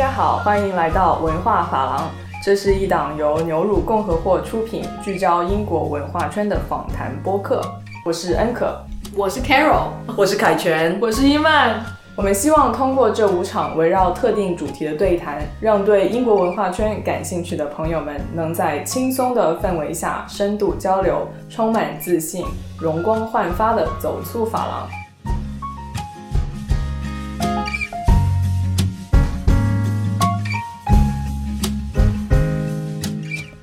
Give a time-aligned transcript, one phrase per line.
[0.00, 2.10] 家好，欢迎来到文化法郎。
[2.42, 7.60] 这是一档由牛乳共和国出品、聚焦英国文化圈的访谈播客。
[8.02, 8.74] 我是恩可，
[9.14, 11.84] 我是 Carol，我是凯旋，我是伊曼。
[12.16, 22.46] 我们希望通过这五场围绕特定主题的对谈，让对英国文化圈感兴趣的朋友们能在轻松的氛围下深度交流，充满自信、
[22.78, 24.99] 容光焕发的走出法廊。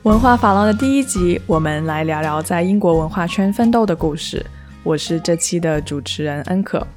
[0.07, 4.43] 文化法郎的第一集，我们来聊聊在英国文化圈奋斗的故事。
[4.81, 6.87] 我是这期的主持人恩可。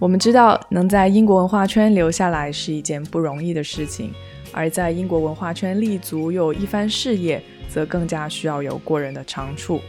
[0.00, 4.12] 我们知道，能在英国文化圈留下来是一件不容易的事情，
[4.50, 9.80] 而在英国文化圈立足又有一番事业，则更加需要有过人的长处。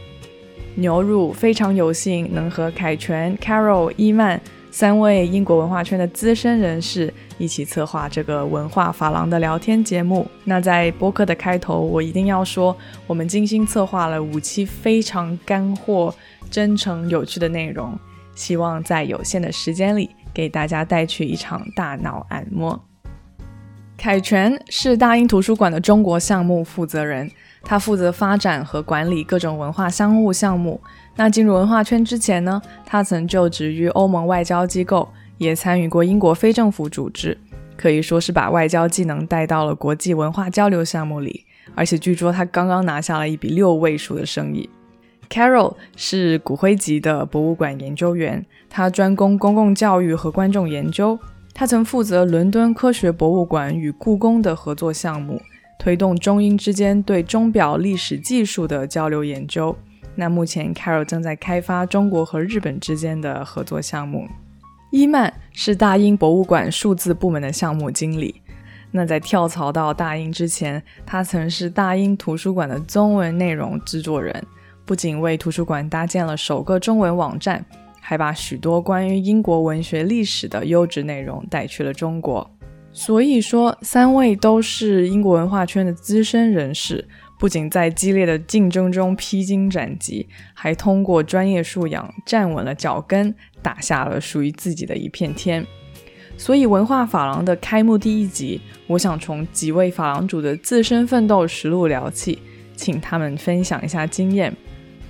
[0.76, 4.40] 牛乳非常有幸能和凯旋、Carol、伊曼。
[4.74, 10.28] 三位英国文化圈的资深人士一起策划这个文化法郎的聊天节目。
[10.42, 16.12] 那在播客的开头，我一定要说，我们精心策划了五期非常干货、
[16.50, 17.96] 真诚、有趣的内容，
[18.34, 22.84] 希望在有限的时间里给大家带去一场大脑按摩。
[23.96, 27.30] 凯泉是大英图书馆的中国项目负责人，
[27.62, 30.80] 他负责发展和管理各种文化商务项目。
[31.16, 37.38] 那进入文化圈之前呢，他曾就职于欧盟外交机构，也参与过英国非政府组织，
[37.76, 41.44] 可以说是把外交技能带到了国际文化交流项目里。
[41.74, 44.68] 而且据说他刚刚拿下了一笔六位数的生意。
[45.30, 51.18] Carol 是骨灰级的博物馆研究员，他专攻公共教育和观众研究。
[51.54, 55.40] 他曾负责伦敦科学博物馆与故宫的合作项目，
[55.78, 59.74] 推动中英之间对钟表历史技术的交流研究。
[60.16, 64.28] 那目前，Carol 正在开发中国和日本之间的合作项目。
[64.90, 68.40] 伊曼是大英博物馆数字部门的项目经理。
[68.92, 74.46] 那在跳槽到大英之前，他曾是大英图书馆的中文内容制作人，
[74.84, 77.64] 不仅为图书馆搭建了首个中文网站，
[78.00, 82.48] 还把许多关于英国文学历史的优质内容带去了中国。
[82.92, 87.04] 所以说，三位都是英国文化圈的资深人士。
[87.44, 95.62] 不仅在激烈的竞争中披荆斩棘，还通过专业素养站稳了脚跟，打下了属于自己的一片天。
[96.38, 102.38] 所以，文化法郎的开幕第一集，我想从几位法郎主的自身奋斗实录聊起，
[102.76, 104.50] 请他们分享一下经验，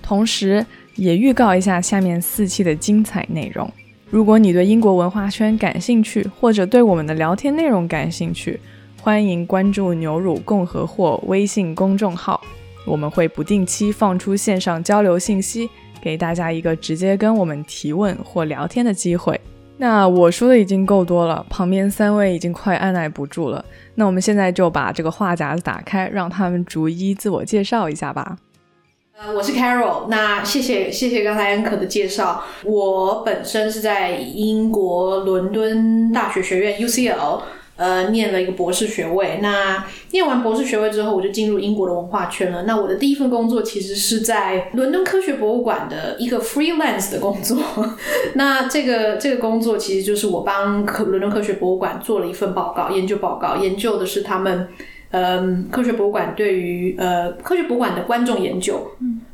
[0.02, 3.72] 同时也预告一下下面四期的精彩内容。
[4.10, 8.58] 如果你对英国文化圈感兴趣，或者对我们的聊天内容感兴趣，
[9.04, 12.40] 欢迎关注牛乳共和或微信公众号，
[12.86, 15.68] 我们会不定期放出线上交流信息，
[16.00, 19.38] 给大家一个直接跟我们提问或聊天的机会。
[19.76, 23.62] 那我说的已经够多了，旁边三位已经快按耐不住了。
[23.94, 28.38] 那我们现在就把这个话匣子打开，让他们逐一自我介绍一下吧。
[29.18, 32.42] 呃，我是 Carol，那谢谢谢谢刚才安可的介绍。
[32.64, 37.42] 我本身是在英国伦敦大学学院 UCL。
[37.76, 39.40] 呃，念了一个博士学位。
[39.42, 42.62] 那念完博士学位之后，我就进入英国的文化圈了。
[42.62, 47.58] 那我的第一份工作其实是在伦敦科学博物馆的一个 freelance 的工作。
[48.34, 54.68] 那这个这个工作其实就是我帮科伦敦科学博物馆做了一份报告，研究报告，研究的是他们
[55.10, 58.86] 嗯科学博物馆对于呃科学博物馆的观众研究，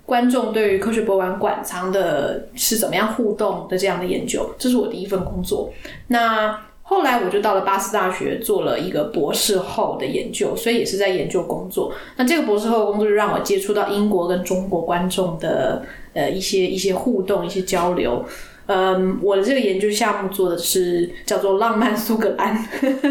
[0.06, 5.70] 观众对于科学博物馆馆藏的是怎么样互动的这样的研究，这是我第一份工作。
[6.08, 6.58] 那
[6.90, 11.92] 后来我就到了巴斯大学做了一个博士后的研究，所以也是在研究工作。
[12.16, 15.84] 那这个博士后工作就让我接触到英国跟中国观众的
[16.14, 18.24] 呃一些一些互动、一些交流。
[18.72, 22.56] 嗯，我的这个研究项目做的是叫做“浪漫苏格兰”，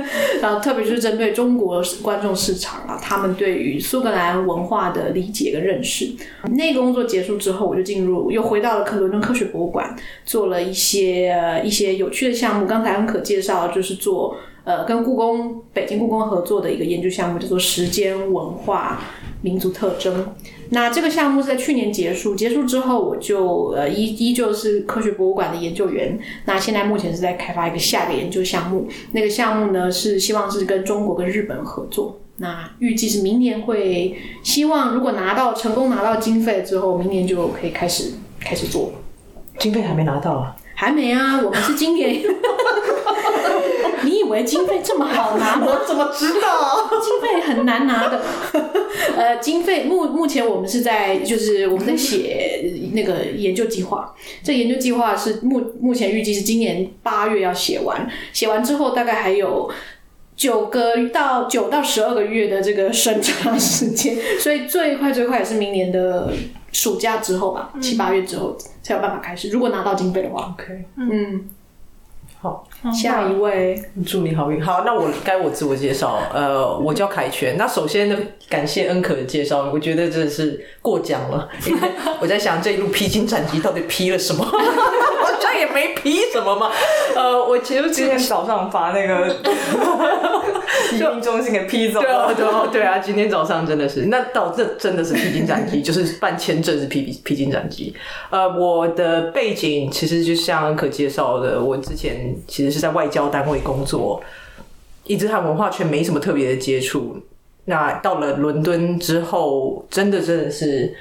[0.41, 6.11] 然后特别是针对中国观众市场啊，他们对于苏格兰文化的理解跟认识。
[6.51, 12.65] 那个工作结束之后，我就进入又回到了克伦敦科学博物馆，做了一些一些有趣的项目。
[12.65, 19.01] 刚才很可介绍，就是做呃跟故宫北京故宫合作的一个研究项目，叫做“时间文化
[19.41, 20.35] 民族特征”。
[20.71, 26.19] 那这个项目是在去年结束，结束之后我就呃依依旧是科学博物馆的研究员。
[26.45, 32.19] 那现在目前是在开发一个下个研究项目，那个项目呢是希望是跟中国跟日本合作。
[32.37, 38.93] 那预计是明年会，希望如果拿到成功拿到经费之后，明年就可以开始开始做。
[39.57, 40.55] 经费还没拿到啊？
[40.73, 42.21] 还没啊，我们是今年。
[44.29, 45.65] 为经费这么好拿吗？
[45.67, 46.89] 我怎么知道？
[47.01, 48.21] 经费很难拿的。
[49.15, 54.13] 呃，经费目目前我们是在就是我们在写那个研究计划。
[54.43, 59.69] 这研究计划是目目前预计是今年八月要写完，写完之后大概还有
[60.35, 66.31] 九个到九到十二个月的这个审查时间， 所以最快最快也是明年的
[66.71, 69.49] 暑假之后吧，七八月之后才有办法开始。
[69.49, 71.49] 如果拿到经费的话，OK，嗯，
[72.41, 73.77] 好，下一位，
[74.07, 74.63] 祝你好运。
[74.63, 76.21] 好，那我该我自我介绍。
[76.33, 77.57] 呃，我叫凯旋。
[77.57, 81.49] 那首先呢，感谢恩可的介绍，我觉得真的是过奖了。
[81.67, 81.89] 因为
[82.21, 84.45] 我在想这一路披荆斩棘到底披了什么？
[85.39, 86.69] 好像也没批什么嘛。
[87.15, 89.27] 呃，我其实今天早上发那个
[90.91, 92.33] 移民中心给批走了。
[92.33, 97.95] 对啊，对啊，今天早上真的是，那到这真的是披荆斩棘， 就是办签证是披披荆斩棘。
[98.29, 104.21] 呃，我的背景其实就像可介绍的，我之前其实是在外交单位工作，
[105.05, 107.17] 一直和文化圈没什么特别的接触。
[107.65, 110.93] 那到了伦敦之后，真的真的是。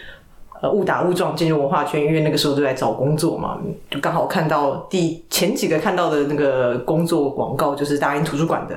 [0.61, 3.59] 呃，误打误撞进入文化圈，因为那个时候就在找工作嘛，
[3.91, 8.77] 就刚好看到第前几个看到的那个工作广告，就是大英图书馆的，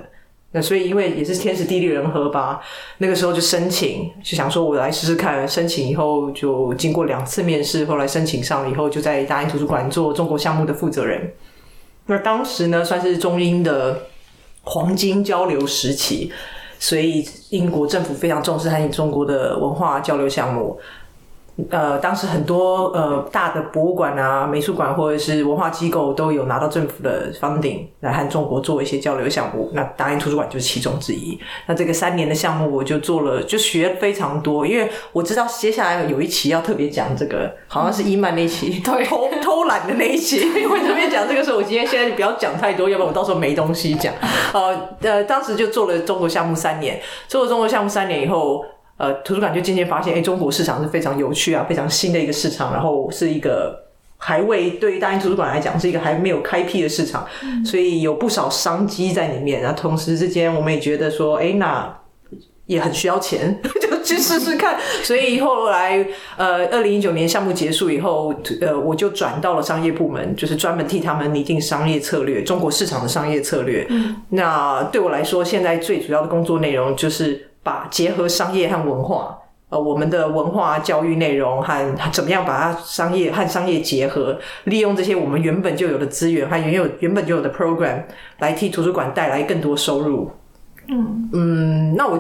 [0.51, 2.61] 那所以因为也是天时地利人和吧，
[2.99, 5.47] 那个时候就申请，就想说我来试试看。
[5.47, 11.33] 申请以后就经过两次面试，后来申请上以后，就在大英图书馆做中国项目的负责人。
[12.05, 14.01] 那当时呢，算是中英的
[14.63, 16.31] 黄金交流时期，
[16.77, 20.77] 所以英国政府非常重视和中国的文化交流项目。
[21.69, 29.69] 呃，当时很多呃大的博物馆啊、美术馆或者是文化机构都有拿到政府的 funding 来和中国做一些交流项目。
[29.73, 31.37] 那大英图书馆就是其中之一。
[31.67, 34.65] 那这个三年的项目，我就做了，就学非常多。
[34.65, 41.43] 因为我知道接下来有一期要特别讲这个，好像是伊曼那一期，对偷偷懒的那一期，会特别讲这个。
[41.43, 44.13] 时候我今天现在就不要讲太多，要不然我到时候没东西讲。
[44.53, 48.63] 呃呃，当时就做了中国项目三年，做了中国项目三年以后。
[49.01, 53.75] 呃，图书馆就渐渐发现，哎，中国市场是非常有趣啊，非常新的一个市场，然后是一个
[54.17, 57.25] 还未对于大英图书馆来讲是一个还没有开辟的市场，
[57.65, 59.59] 所以有不少商机在里面。
[59.59, 61.91] 然后同时之间，我们也觉得说，哎，那
[62.67, 64.77] 也很需要钱， 就去试试看。
[65.01, 66.05] 所以后来，
[66.37, 68.31] 呃，二零一九年项目结束以后，
[68.61, 73.87] 呃，我就转到了商业部门，就是专门替他们拟定商业策略，中国市场的商业策略。
[74.29, 77.47] 那对我来说，现在最主要的工作内容就是。
[77.63, 79.37] 把结合商业和文化，
[79.69, 88.03] 呃，我们的文化教育内容和怎么样把它商业和商业结合，利用这些我们原本就有的资源和原有原本就有的 program
[88.39, 90.31] 来替图书馆带来更多收入。
[90.87, 92.19] 嗯嗯，那我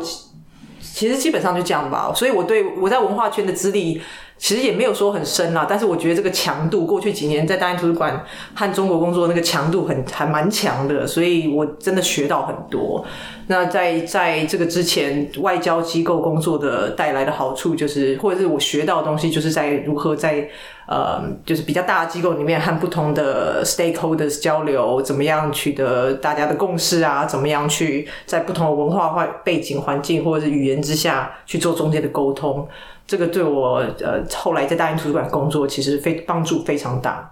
[0.79, 2.11] 其实基本上就这样吧。
[2.15, 4.01] 所以我对我在文化圈的资历
[4.41, 13.05] 其实也没有说很深啦，但是我觉得这个强度，过去几年在大英图书馆和中国工作那个强度很还蛮强的，所以我真的学到很多。
[13.45, 20.49] 那在在这个之前，外交机构工作的带来的好处，就是或者是我学到的东西，就是在如何在
[20.87, 32.67] 呃，就是比较大的机构里面和不同的 stakeholders 交流，怎么样取得大家的共识啊，怎么样去在不同的文化化背景环境或者是语言之下去做中间的沟通。
[33.11, 37.29] 这个对我呃后来在大英图书馆工作，其实非帮助非常大。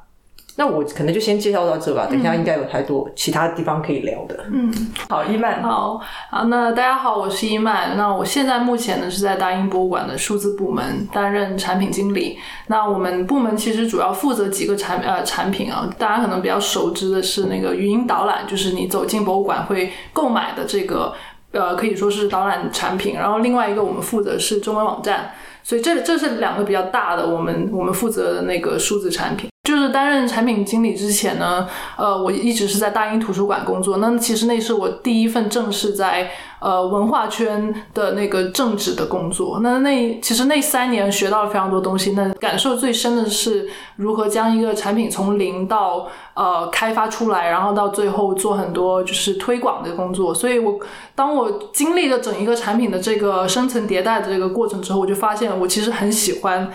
[0.58, 4.38] 那我可能就先介绍到这吧，等一下应该有太多其他地方可以聊的。
[4.52, 4.70] 嗯
[5.08, 7.96] 好，伊曼，好啊，那大家好，我是伊曼。
[7.96, 12.38] 那我现在目前呢是在大英博物馆的数字部门担任产品经理。
[12.68, 21.14] 那我们部门其实主要负责几个产呃产品啊，大家可能比较熟知的是那个语音导览，就是你走进博物馆会购买的这个
[21.54, 23.16] 呃可以说是导览产品。
[23.16, 25.32] 然后另外一个我们负责是中文网站，
[25.70, 29.48] 所以这这是两个比较大的我们我们负责的那个数字产品。
[29.70, 33.98] 就是担任产品经理之前呢，呃，我一直是在大英图书馆工作。
[33.98, 39.60] 那其实那是我第一份正式在呃文化圈的那个正职的工作。
[39.62, 42.14] 那那其实那三年学到了非常多东西。
[42.14, 50.34] 那感受最深的是如何将一个产品从零到呃开发出来，然后到最后做很多就是推广的工作。
[50.34, 50.80] 所以我
[51.14, 56.72] 当我经历了整一个产品的这个生层迭代的这个过程之后，我就发现我其实很喜欢。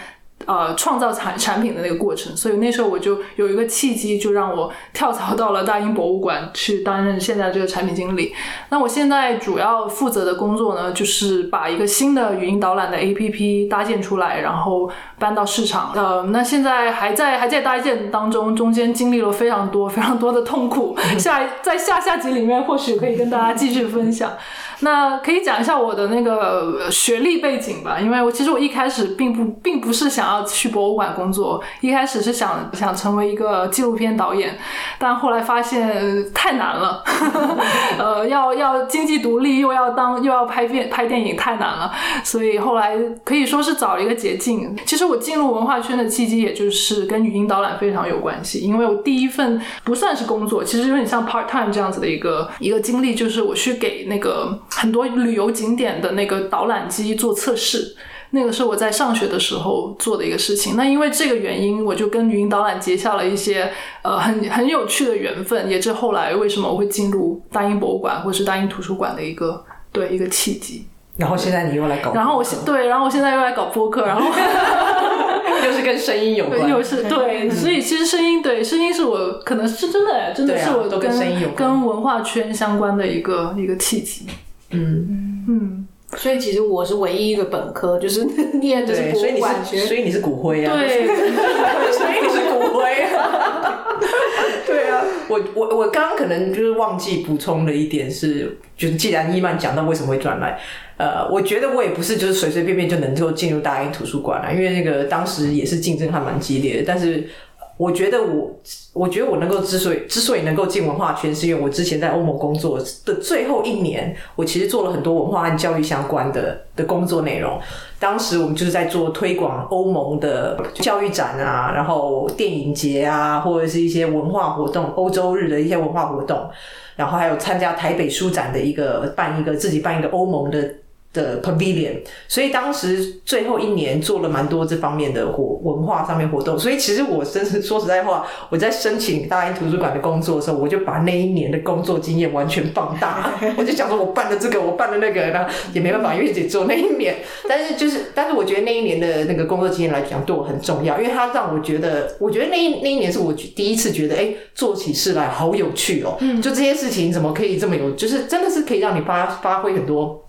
[0.47, 8.35] 呃，创造产产品的那个过程，所以那时候我就有一个契机，就让我跳槽到了大英博物馆去担任现在这个产品经理。
[8.69, 15.93] 那我现在主要负责的工作呢，就是把一个新的语音导览的 APP 搭建出来，然后搬到市场。
[15.95, 20.95] 呃，那现在还在还在搭建当中，中间经历了非常多非常多的痛苦。
[21.19, 24.33] 下在下下集里面或许可以跟大家继续分享。
[24.81, 34.59] 那可以讲一下我的那个学历背景吧，因为我其实我一开始并不并不是想要去博物馆工作，一开始是想想成为一个纪录片导演，
[34.99, 37.03] 但后来发现太难了，
[37.99, 44.77] 呃，要要经济独立，又要当又要拍片拍电影，太难了，所以后来可以说是找了一个捷径。
[44.85, 57.97] 其实我进入文化圈的契机，也就是跟语音导览非常有关系，因为我第一份不算是工作，其实有点像 part time 这样子的一个一个经历，就是我去给那个很多旅游景点的那个导览机做测试。
[58.35, 60.75] 那个是我在上学的时候做的一个事情。
[60.77, 63.71] 那因为这个原因，我就跟语音导览结下了一些
[64.03, 70.85] 呃很很有趣的缘分，也是后来为什么我会进入大英博物馆或是大英图书馆的一个对一个契机。
[71.17, 74.27] 然后现在你又来搞，然后我现对，然后我现在又来搞播客，然后
[75.65, 84.27] 又是跟声音有 关，又是对，所以其实声音对声音是我可能是真的，真的是我都跟声音有关跟文化圈相关的一个一个契机。
[84.71, 88.25] 嗯嗯，所以其实我是唯一一个本科，就是
[88.61, 91.07] 念的是对，博所以你物馆学是所以你是骨灰啊，对，
[91.93, 93.87] 所以你是骨灰啊。
[94.67, 100.59] 对啊，我我我刚刚可能就是忘记补充了一点是，就是既然伊曼讲到为什么会转来，
[100.97, 107.29] 呃，我觉得我也不是就是随随便便就能够进入大英图书馆啊，因为那个当时也是竞争还蛮激烈的，但是。
[107.77, 108.51] 我觉得我，
[108.93, 117.59] 我觉得我能够之所以之所以能够进文化圈，是因为我之前在欧盟工作的最后一年，我其实做了很多文化和教育相关的的工作内容。
[117.99, 126.49] 当时我们就是在做推广欧盟的教育展啊，然后电影节啊，或者是一些文化活动，欧洲日的一些文化活动，
[126.95, 130.75] 然后还有参加台北书展的一个办一个自己办一个欧盟的。
[131.15, 147.19] 的 pavilion，所以当时最后一年做了蛮多这方面的活文化上面活动，所以其实我真是说实在话，我在申请大英图书馆的工作的时候，我就把那一年的工作经验完全放大， 我就想说我办了这个，我办了那个，那也没办法，因为只做那一年，
[147.49, 160.24] 但是就是，但是我觉得那一年的那个工作经验来讲，对我很重要，因为它让我觉得，我觉得那一那一年是我第一次觉得，哎，做起事来好有趣哦，就这些事情怎么可以这么有，就是真的是可以让你发发挥很多。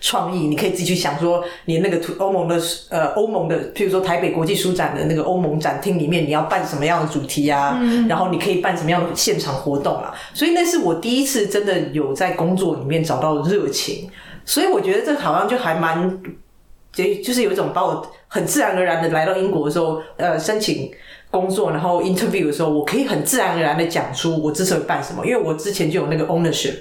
[0.00, 7.80] 创意，你可以自己去想说，你那个图欧盟的呃欧盟的，譬如说台北国际书展的那个欧盟展厅里面，你要办什么样的主题啊？
[8.08, 10.14] 然后你可以办什么样的现场活动啊？
[10.32, 14.08] 所以那是我第一次真的有在工作里面找到热情，
[14.44, 16.18] 所以我觉得这好像就还蛮，
[16.92, 20.90] 就就是有一种把我很自然而然的来到英国的时候，呃，申请
[21.30, 26.74] 工作，然后 interview 的时候，我可以很自然而然的讲出我之所以办什么，因为我之前就有那个 ownership。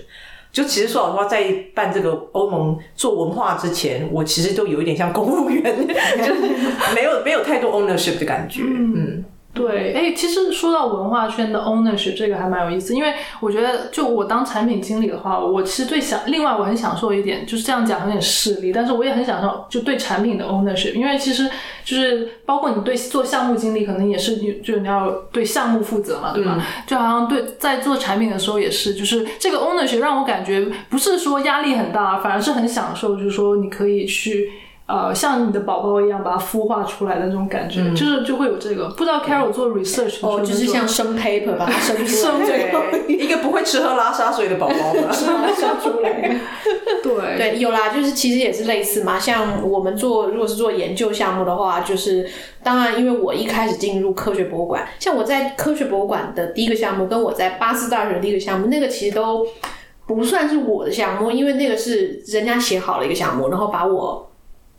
[0.52, 1.44] 就其实说老实话，在
[1.76, 5.64] 办这个欧盟做文化之前，我其实都有一点像公务员，
[6.18, 6.42] 就是
[6.96, 8.62] 没有没有太多 ownership 的感觉。
[8.64, 9.24] 嗯，
[9.58, 21.50] 对，哎，其实说到文化圈的 ownership 这个还蛮有意思，因为我觉得就我当产品经理的话，我其实最享，另外我很享受一点，就是这样讲有点势利，但是我也很享受就对产品的 ownership，因为其实
[21.84, 26.64] 就是包括你对做项目经理，可能也是你就你要对项目负责嘛，对吧？
[26.86, 34.52] 就好像对在做产品的时候也是，就是这个 ownership 让我感觉不是说压力很大，反而是很享受，就是说你可以去。
[34.88, 38.88] 呃，像你的宝宝一样把它孵化出来的那种感觉，就是就会有这个。
[38.92, 46.40] 不知道 Carol 做 research 哦，就是像生 paper 把它 生出来，一个不会吃喝拉撒睡的宝宝嘛， 生出来。
[47.04, 49.20] 对对，有啦，就是其实也是类似嘛。
[49.20, 52.26] 像我们做，如果是做研究项目的话，就是
[52.64, 59.46] 当然，因为我一开始进入科学博物馆，像我在科学博物馆的第一个项目，跟我在巴斯大学的第一个项目，那个其实都
[60.06, 64.24] 不算是我的项目，因为那个是人家写好了一个项目，然后把我。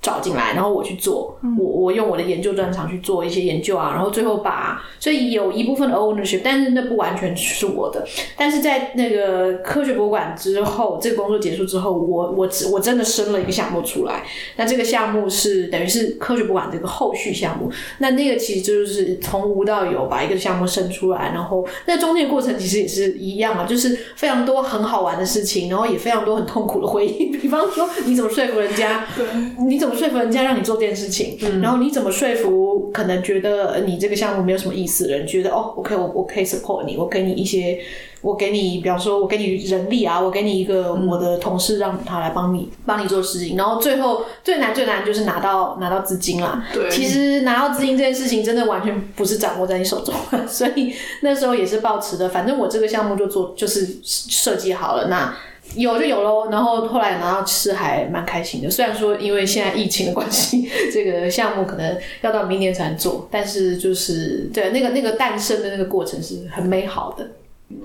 [0.01, 8.07] 找进来，然后我去做，我我用我的研究专长去做一些研究啊，然后最后把，所以有一部分的 ownership，但是那不完全是我的。
[8.37, 14.25] 但是在那个科学博物馆之后，这个工作结束之后，我我我真的生了一个项目出来。
[14.55, 17.69] 那这个项目是等于是科学博物馆这个后续项目。
[17.99, 27.37] 那那个其实就是从无到有把一个项目生出来，然后那中间过程其实也是一样啊，就是非常多很好玩的事情，然后也非常多很痛苦的回忆。
[27.37, 29.05] 比方说，你怎么说服人家？
[29.17, 29.27] 对，
[29.67, 29.88] 你怎么？
[29.95, 35.27] 说服人家让你做这件事情，然后你怎么说服可能觉得你这个项目没有什么意思的人？
[35.27, 37.79] 觉得哦，OK，我我可以 support 你，我给你一些，
[38.21, 43.57] 我给你，比方说，我给你人力啊，我给你一个我的同事，让他来帮你帮你做事情。
[43.57, 46.65] 然后最后最难最难就是拿到拿到资金啦。
[46.73, 50.15] 对，其实拿到资金这件事情真的完全不是掌握在你手中，
[50.47, 50.93] 所以
[51.23, 55.35] 那时候也是抱持的，反正我这个项目就做就是设计好了那。
[55.75, 58.71] 有就有喽，然后后来拿到吃还蛮开心的。
[58.71, 67.29] 虽然说因为现在疫情的关系， 这个项目可能要到明年才能做，但是就是对那个那个诞生的那个过程是很美好的。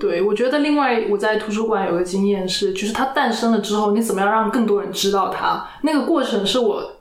[0.00, 5.62] 对，我觉得另外我在图书馆有个经验是，就是它诞生了之后，你怎么样让更多人知道它？
[5.82, 6.93] 那个过程是我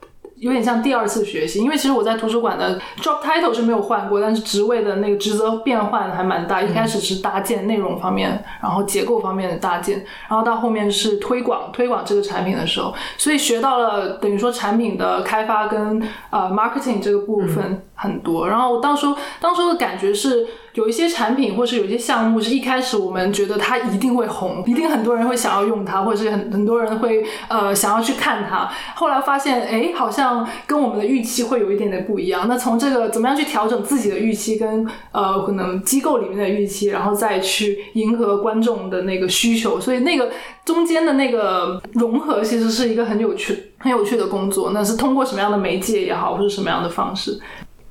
[0.44, 6.62] 有点像第二次学习，因为其实我在图书馆的 job title 是没有换过，但是职位的那个职责变换还蛮大。
[6.62, 18.48] 一开始是搭建内容方面，然后结构方面的搭建，然后到后面是推广推广这个产品的时候，所以学到了等于说产品的开发跟呃 marketing 这个部分很多。
[18.50, 20.46] 然后我当初当初的感觉是。
[20.74, 28.68] 有一些产品或是有一些项目，是一开始我们觉得它一定会红，一定很多人会想要用它，或者是很很多人会呃想要去看它。
[28.96, 32.48] 后来发现，哎，好像跟我们的预期会有一点点不一样。
[32.48, 40.32] 那从这个怎么样去调整自己的预期，跟呃可能机构里面的预期，然后再去迎合观众的那个需求，所以那个
[40.66, 44.72] 中间的那个融合，其实是一个很有趣、很有趣的工作。
[44.72, 47.40] 那是通过什么样的媒介也好，或者什么样的方式。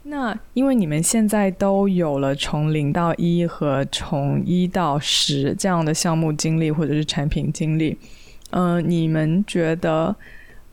[0.05, 7.97] 那因为你们现在都有了从零到一和从一到十这样的项目经历或者是产品经历，
[8.51, 10.15] 嗯，你们觉得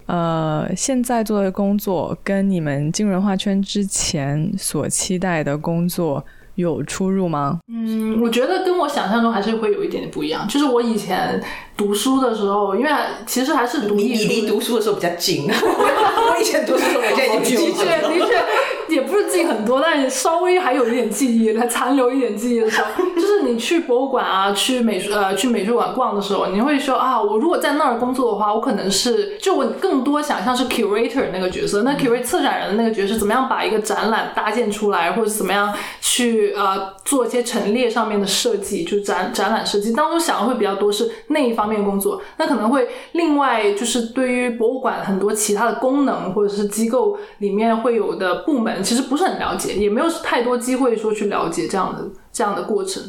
[0.07, 7.59] 呃现在做的工作跟你们进文化圈之前所期待的工作有出入吗？
[7.67, 10.48] 嗯，我觉得跟我想象中还是会有一点点不一样。
[10.48, 11.41] 就是我以前
[11.79, 12.91] 读书的时候，因为
[13.25, 18.43] 其实还是读你离读书的时候比较近， 我以前读书的时候我现在已经的确的确。
[18.89, 35.71] 也不是记很多，但是稍微还有一点记忆，还残留一点记忆的时候，就是你去博物馆啊，去美术呃去美术馆逛的时候，你会说啊，我如果在那儿工作的话，我可能是就我更多想象是 curator 那个角色，那 curator 策展人的那个角色，怎么样把一个展览搭建出来，或者怎么样
[36.01, 39.93] 去呃做一些陈列上面的设计，就展展览设计。
[39.93, 48.83] 当中想的会比较多是那一方面工作，那可能会另外就是对于博物馆很多其他的功能或者是机构里面会有的部门。
[48.83, 53.03] 其实不是很了解，也没有太多机会说去了解这样的这样的过程。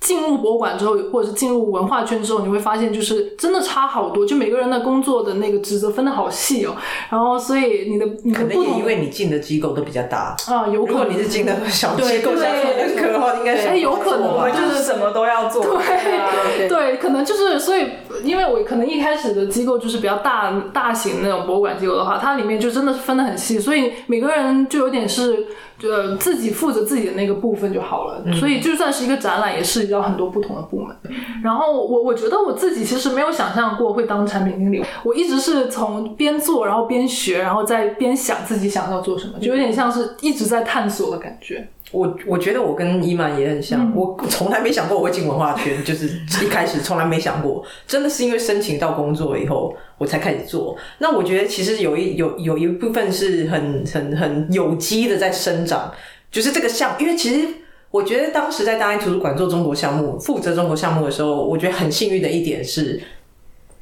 [0.00, 6.74] 进入博物馆之后，或者是进入文化圈之后，你会发现就是真的差好多，就每个人的工作的那个职责分的好细哦。
[7.10, 11.02] 然后，所以你的你的不同，因为你进的机构都比较大啊，有可能。
[11.02, 15.62] 如果你是进的小机构、小学科的话，应该是有可能就是什么都要做。
[15.62, 17.86] 对对，可能就是所以，
[18.24, 25.46] 因为我可能一开始的机构就是比较大大型那种博物馆机构的话，它里面就真的是分的很细，所以每个人就有点是。
[25.82, 28.22] 呃，自己负责自己的那个部分就好了。
[28.34, 30.96] 所以就算是一个展览，也涉及到很多不同的部门。
[31.42, 41.68] 然后我我觉得我自己其实没有想象过会当产品经理，我一直是从边做，然后边学，然后再边想自己想要做什么，就有点像是一直在探索的感觉。
[41.92, 46.06] 我我觉得我跟伊曼也很像，我从来没想过我会进文化圈，就是
[46.44, 50.76] 一开始从来没想过，真的是因为申请到工作以后我才开始做。
[50.98, 55.92] 那我觉得其实有一有有一部分是很很很有机的在生长，
[56.30, 57.48] 就是这个项，因为其实
[57.90, 63.00] 我觉得当时在大英图书馆做中国项目，负责中国项目的时候，我觉得很幸运的一点是，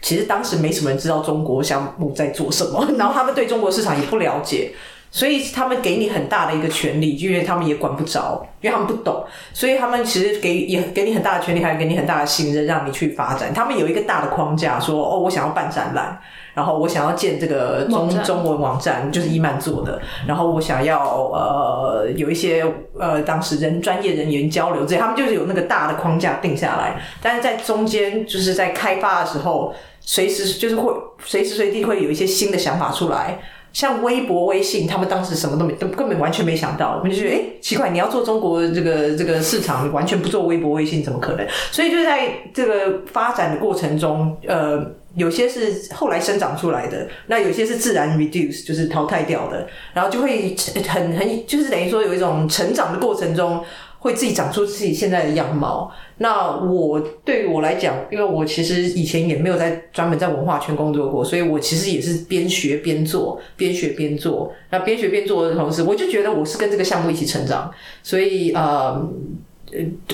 [0.00, 4.72] 其实当时没什么人知道中国项目在做什么， 然后他们对中国市场也不了解。
[5.10, 13.52] 所以他们给你很大的一个权利，因为他们也管不着，因为他们不懂，所以他们其实给也给你很大的权利，还给你很大的信任，让你去发展。
[13.54, 16.18] 他们有一个大的框架，说哦，我想要办展览，
[16.52, 21.00] 然后我想要建这个中中文网站，就是伊曼做的，然后我想要
[21.32, 22.62] 呃有一些
[22.98, 30.92] 呃当时人专业人员交流这些，他们就是有那个大的框架定下来，但是在中间就是在开发的时候，随时就是会
[31.24, 33.40] 随时随地会有一些新的想法出来。
[33.72, 36.96] 像微博、微信，他们当时什么都没，都根本完全没想到。
[36.98, 41.46] 我们就觉得，哎，奇怪，你要做中国这个这个市场，完全不做微博、微信，怎么可能？
[41.70, 50.56] 所以就在这个发展的过程中，呃，有些是后来生长出来的，那有些是自然 reduce，就是淘汰掉的，然后就会
[50.88, 53.62] 很很，就是等于说有一种成长的过程中。
[53.98, 55.90] 会自己长出自己现在的样貌。
[56.18, 64.52] 那我对于我来讲，因为我其实以前也没有在专门在文化圈工作过，所以我其实也是边学边做，边学边做。
[64.70, 67.70] 那边学边做的同时，我就觉得我是跟这个项目一起成长。
[68.02, 69.08] 所以呃，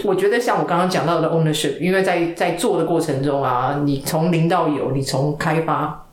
[0.05, 6.04] 我觉得像我刚刚讲到的 ownership，因为在在做的过程中啊，你从零到有，你从开发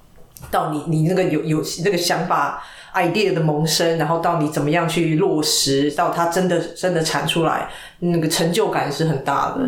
[0.52, 2.62] 到你你那个有有那个想法。
[2.94, 9.62] idea 的萌生，然后到你怎么样去落实，到它真的真的产出来，那个成就感是很大的。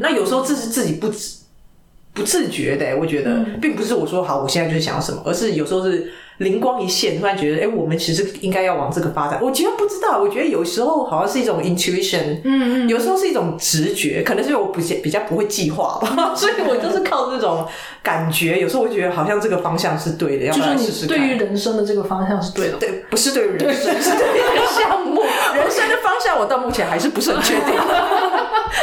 [0.00, 1.44] 那有时候这是自己不自
[2.14, 9.40] 不自觉的，我觉得并不是我说好，我现在就是想要什么，而是有时候是灵光一现，突然觉得，哎，我们其实应该要往这个发展。
[9.42, 17.66] 我其实不知道，我觉得有时候好像是一种 intuition，嗯嗯，有时候是一种直觉，可能是我不比较不会计划吧， 所以我就是靠这种
[18.02, 18.58] 感觉。
[18.58, 22.76] 有时候我觉得好像这个方向是对的，要不就是然试试对于人生的这个方向是对的。
[22.78, 25.22] 对，不是对于人生，是对于项目。
[25.54, 27.74] 人生的方向我到目前还是不是很确定，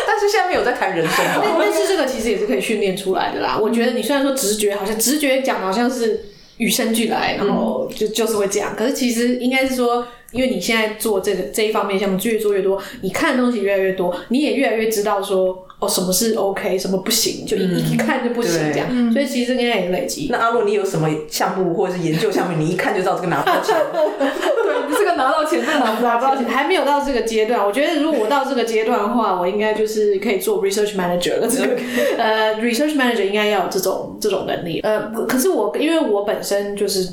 [0.07, 3.57] 但是现在没有在谈人生但但是这个其实也是可以训练出来的啦。
[3.61, 6.30] 我觉得你虽然说直觉，好像直觉讲好像是
[6.61, 10.07] 与生俱来，然后就就是会这样，可是其实应该是说。
[10.31, 19.13] 因为你现在做这个这一方面项目越做越多，你看的东西越来越多，你也越来越知道说哦什么是 OK，什么不行，就一、一看就不行对这样。
[19.13, 20.29] 所以其实应该也累积。
[20.31, 23.75] 那阿洛，你有什么项目或者是研究项目，你一看就知道这个拿不到钱？
[23.91, 25.81] 对，这个拿到钱，这个。
[26.01, 27.65] 拿不到钱， 还没有到这个阶段。
[27.65, 31.47] 我觉得如果我到这个阶段的话，我应该就是可以做 research manager 了。
[31.47, 31.75] 这个
[32.17, 34.79] 呃，research manager 应该要有这种这种能力。
[34.81, 37.07] 呃，可是我因为我本身就是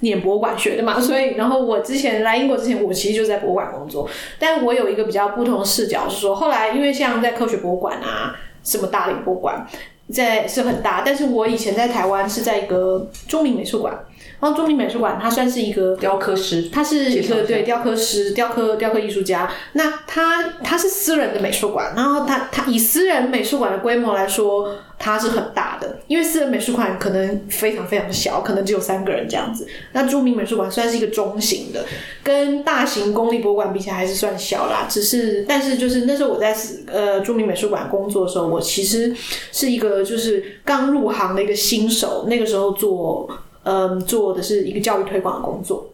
[0.00, 4.08] 念博物馆学的嘛，所以然后我之前来英国之前，我其实就在博物馆工作。
[4.38, 9.66] 但我有一个比较不同的视角，是说后来因为像在科学博物馆啊，什么大理博物馆。
[10.12, 13.96] 在是很大，但是我以前在台湾是在一个中民美术馆，
[14.40, 19.50] 然后著名美术馆它算是一个雕刻师，他是一个对雕刻师、雕刻雕刻艺术家。
[19.74, 29.66] 那他他是私人的美术馆，然后他他以私人美术馆的规模来说，它是很大的，因为私人美术馆可能非常非常小，可能只有三个人这样子。
[29.92, 31.84] 那著名美术馆算是一个中型的，
[32.22, 34.86] 跟大型公立博物馆比起来还是算小啦。
[34.88, 39.14] 只是但是就是那时候我在呃著名美术馆工作的时候，我其实
[39.52, 43.28] 是一个就是刚入行的一个新手，那个时候做
[43.64, 45.90] 嗯做的是一个教育推广的工作。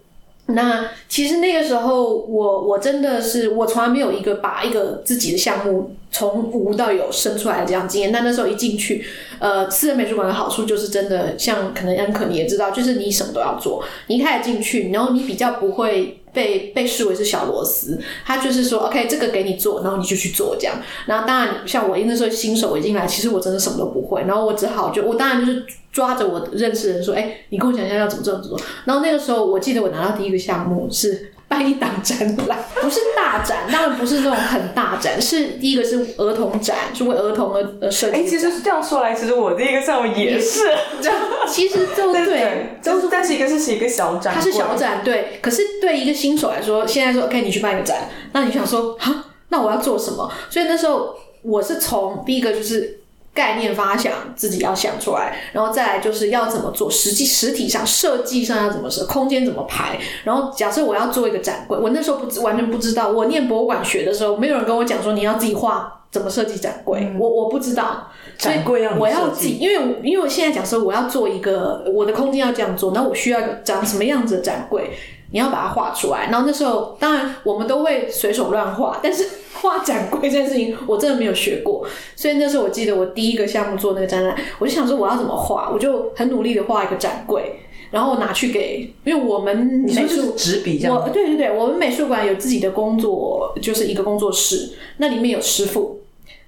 [0.48, 8.12] 那其实那个时候我我真的是我从来没有一个把一个自己的项目从无到有生出来的这样经验。
[8.12, 9.04] 但那时候一进去，
[9.40, 13.82] 呃，私人美术馆的好处就是真的像可能恩可你也知道，就是你什么都要做。
[14.06, 20.76] 你一开始进去，然后你比较不会被被视为是小螺丝，他就是说 OK 这个给你做，然后你就去做这样。
[21.06, 28.60] 然后当然像我那时候新手一进来，其实我真的什么都不会，然后我只好就我当然就是抓着我认识的人说，哎、你跟我讲一下要怎么做怎么做。
[28.84, 31.32] 然后那个时候我记得我拿到第一个项目是。
[31.48, 32.18] 办一档展
[32.48, 38.28] 览， 不是大展，当然不是那种很大展，是第一个是儿童展，是为儿童而而设计哎、的。
[38.28, 40.62] 其实这样说来，其实我第一个项目也是
[41.00, 41.16] 这样，
[41.56, 45.38] 其实都对对，都是，但是一个是一个小展，它是小，展，对。
[45.40, 50.30] 可是对一个新手来说，现在说 OK，你去办一个展，那你想说哈，那我要做什么？
[50.50, 53.00] 所以那时候我是从第一个就是
[53.32, 59.98] 概念发想自己要想出来，然后再来就是要怎么做，实际实体上设计上要怎么设，空间怎么排。
[60.24, 68.10] 然后假设我要做一个展柜，我那时候不知完全不知道，我念博物馆学的时候，没有人跟我讲说你要自己画怎么设计展柜，我我不知道。
[68.38, 74.92] 所以展柜要我要设计自己，因为因为我现在假设我要做一个我的空间要这样做，那我需要一个长什么样子的展柜，
[75.30, 76.30] 你要把它画出来。
[76.30, 79.28] 然后那时候当然我们都会随手乱画，但是
[79.60, 87.60] 画展柜这件事情我真的没有学过，所以那时候我记得我第一个项目做那个展览，我就想说我要怎么画，我就很努力的画一个展柜。
[87.88, 96.00] 然后拿去给，因为我们美术纸笔这样我对对对，我们美术馆有自己的工作，就是一个工作室，那里面有师傅，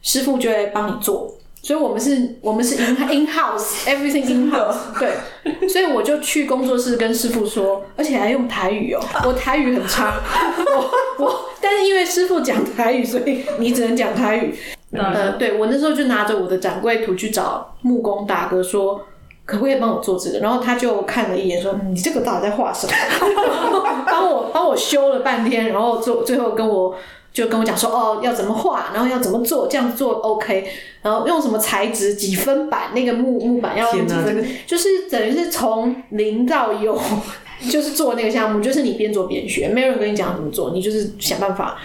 [0.08, 1.34] 师傅就会帮你做。
[1.60, 10.14] 所以我们是，我们是 in in house everything in house， 对，所以我就去工作室跟师傅说，而且还用台语哦，我台语很差，
[11.18, 14.54] 我我，但是因为师傅讲台语，所以你只能讲台语。
[14.92, 19.02] 呃，对我那时候就拿着我的展柜图去找木工大哥说，
[19.44, 20.38] 可不可以帮我做这个？
[20.38, 22.92] 然后他就看了一眼说，嗯你这个到底在画什么？
[24.06, 26.94] 帮我帮我修了半天，然后最最后跟我
[27.38, 30.66] 就跟我讲说，哦，要怎么画，然后要怎么做，这样做 OK，
[31.02, 37.00] 然后用什么材质，几分板，那个木木板要用几分就是等于是从零到有。
[37.72, 41.76] 就是做那个项目，就是你边做边学，没有人跟你讲怎么做，你就是想办法。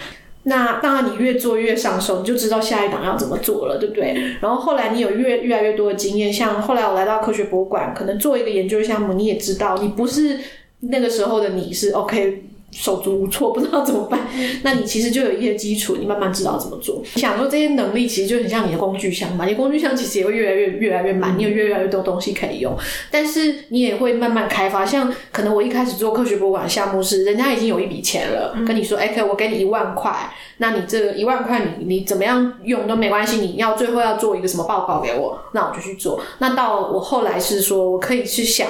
[0.44, 4.14] 那当然，你越做越上手，你就知道下一档要怎么做了，对不对？
[4.40, 10.38] 然后后来你有越越来越多的经验，像后来我来到科学博物馆，可能做一个研究项目，你也知道，你不是
[10.78, 14.28] 那个时候的你是 OK 手足无措， 不知道怎么办。
[14.62, 17.02] 那你其实就有一些基础，你慢慢知道怎么做。
[17.14, 22.76] 你想说这些能力其实就很像你的工具箱嘛，你工具箱其实也会越来越越来越满，你有越来越多东西可以用，
[23.10, 24.84] 但是你也会慢慢开发。
[24.84, 30.12] 像可能我一开始做科学博物馆项目是，人家已经有一笔钱了，跟你说，哎、可我给你一万块，
[30.58, 36.20] 那你这一万块你你怎么样用都没关系，你要最后要做一个什么报告给我，那我就去做。
[36.38, 38.66] 那到我后来是说我可以去想。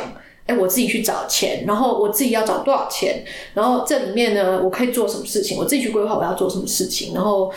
[0.46, 7.50] 哎，我自己去找钱，然后我自己要找多少钱，然后这里面呢，我可以做什么事情，我自己去规划我要做什么事情，然后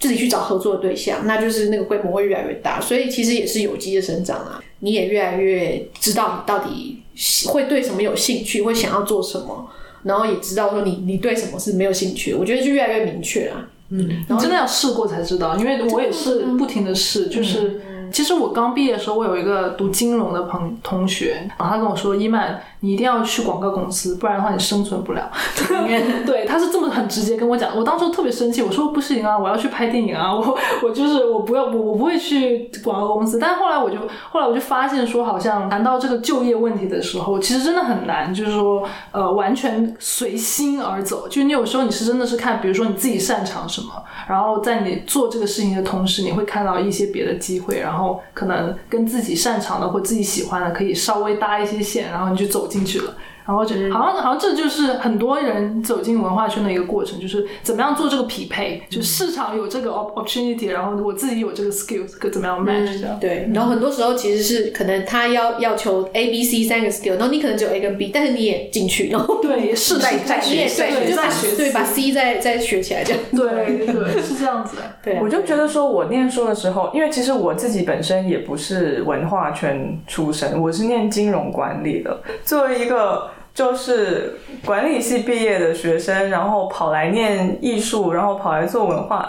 [0.00, 7.02] 自己去找合作的对象，那就是那个规模会越来越大，所以其实也是有机的生长啊，你也越来越知道你到底
[7.46, 9.68] 会对什么有兴趣，会想要做什么，
[10.02, 13.68] 然后也知道说你你对什么是没有兴趣，我觉得就越来越明确啦。
[13.88, 17.80] 你真的要试过才知道，因为我也是不停的试，就是。
[18.12, 25.30] 其实我刚毕业的时候，我有一个读金融的朋同学，然后他跟我说：“伊曼，你一定要去广告公司，不然的话你生存不了。
[26.26, 27.76] ”对，他是这么很直接跟我讲。
[27.76, 30.34] 我当时特别生气，我说：“不行啊，我要去拍电影啊！
[30.34, 33.96] 我我就是我不要我我不会去广告公司。”但是后来我就
[34.30, 41.26] 后来我就发现说，好像谈到这个就业问题的时候，其实真的很难，就是说呃完全随心而走。
[41.28, 43.88] 就你有时候你是真的是看，比如说你自己擅长什么，
[44.28, 48.01] 然后在你做这个事情的同时，你会看到一些别的机会，然后。
[48.02, 53.14] 然后可能跟自己擅长的或自己喜欢的可以稍微搭一些线，然后你就走进去了。
[53.46, 63.18] 然后就好像好像这就是很多人走进文化圈的一个过程，就是怎么样做这个匹配，就市场有这个 opportunity，然后我自己有这个 skills，可怎么样 match 这样。
[63.20, 73.20] 对，然后很多时候其实是可能他要要求 A、B、C 三个 skill，然后你可能只有 A 跟 B，但是你也进去，然后对，是在在你也学对，就把学对把 C 再再学起来这样。
[73.32, 74.82] 对对是这样子的。
[75.02, 82.22] 对啊，我就觉得说，我念书的时候，因为其实我自己本身也不是文化圈出身，我是念金融管理的。
[82.44, 89.28] 作为一个就是管理系毕业的学生，然后跑来念艺术，然后跑来做文化，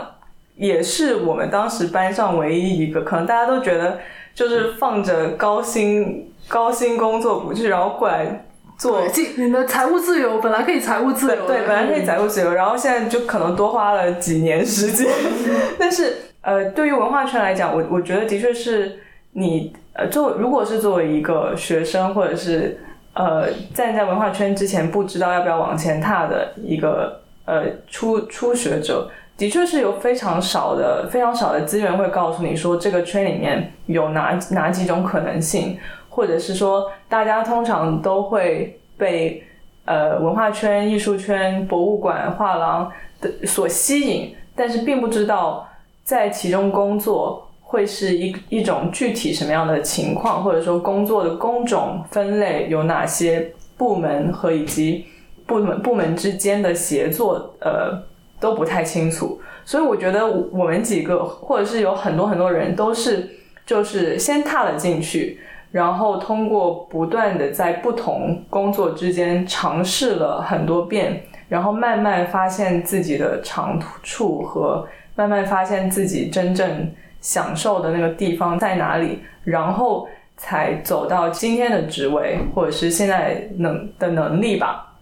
[0.56, 4.00] 也是我们当时班上唯一一个，可能大家都觉得
[4.34, 8.46] 就是放着高薪高薪工作不去，然后过来
[8.78, 9.02] 做
[9.38, 15.08] 你的财务自由本来可以财务自由，对，本来可以财务自由，然后现在就可能多花了几年时间。
[15.78, 19.00] 但是，呃，对于文化圈来讲，我我觉得的确是
[19.34, 22.80] 你，呃，作如果是作为一个学生，或者是
[23.14, 35.78] 呃站在文化圈之前不知道要不要往前踏的一个呃初初学者，的确是有非常少的非常少的资源会告诉你说这个圈里面有哪哪几种可能性。
[36.16, 39.44] 或者是说，大家通常都会被
[39.84, 45.68] 呃文化圈、艺术圈、博物馆、画廊的所吸引，但是并不知道
[46.04, 55.06] 在其中工作会是一一种具体什么样的情况，或者说工作的工种分类有哪些部门和以及
[55.48, 58.00] 部门部门之间的协作，呃
[58.40, 59.42] 都不太清楚。
[59.66, 63.28] 所以我觉得我们几个，或者是有很多很多人，都是
[63.66, 65.40] 就是先踏了进去。
[65.72, 76.92] 然后通过不断的在不同工作之间尝试了很多遍，然后慢慢发现自己的长处和慢慢发现自己真正
[77.24, 80.08] 享受的那个地方在哪里，然后
[80.38, 84.94] 才走到今天的职位或者是现在能的能力吧。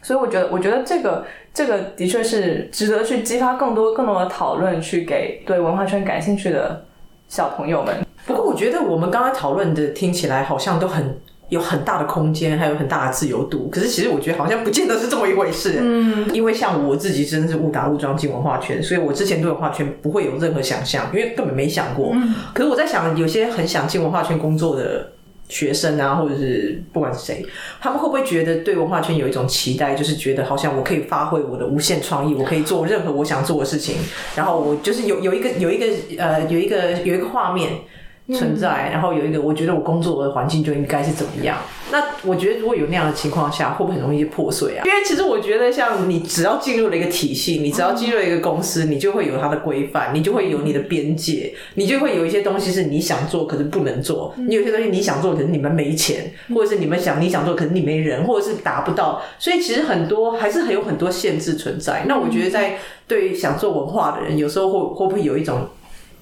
[0.00, 6.84] 所以我觉得，我觉得这个这个的确是值得去激发更多更多的讨论，去给对文化圈感兴趣的
[7.28, 8.06] 小朋友们。
[8.24, 11.18] 不过我觉得我们刚刚讨论的听起来好像都很
[11.48, 13.68] 有很大的空间，还有很大的自由度。
[13.70, 15.78] 可是其实我觉得好像不见得是这么一回事。
[15.80, 22.10] 嗯，因为像我自己真的是误打误撞进文化圈，所以我之前对文化圈不会有任何想象，因为根本没想过。
[22.12, 25.12] 嗯，可是我在想，有些很想进文化圈工作的
[25.48, 27.46] 学生啊，或者是不管是谁，
[27.80, 33.96] 他们会不会觉得对文化圈有一种期待，就是觉得好像我可以发挥我的无限创意，我可以做任何我想做的事情，
[34.36, 35.86] 然后我就是有有一个有一个
[36.18, 37.72] 呃有一个有一个画面。
[38.34, 41.56] 存在，然后有一个，我觉得我工作的环境就应该是怎么样。
[41.90, 44.84] 那我觉得如果有那样的情况下，会不会很容易破碎啊？
[44.84, 62.04] 因为其实我觉得，像你只要进入了一个体系，你只要进入了一个公司，你就会有它的规范，你就会有你的边界，你就会有一些东西是你想做可是不能做，你有些东西你想做可是你们没钱，或者是你们想你想做可是你没人，或者是达不到，所以其实很多还是很有很多限制存在。
[62.06, 65.66] 那我觉得在对于想做文化的人，有时候会会不会有一种？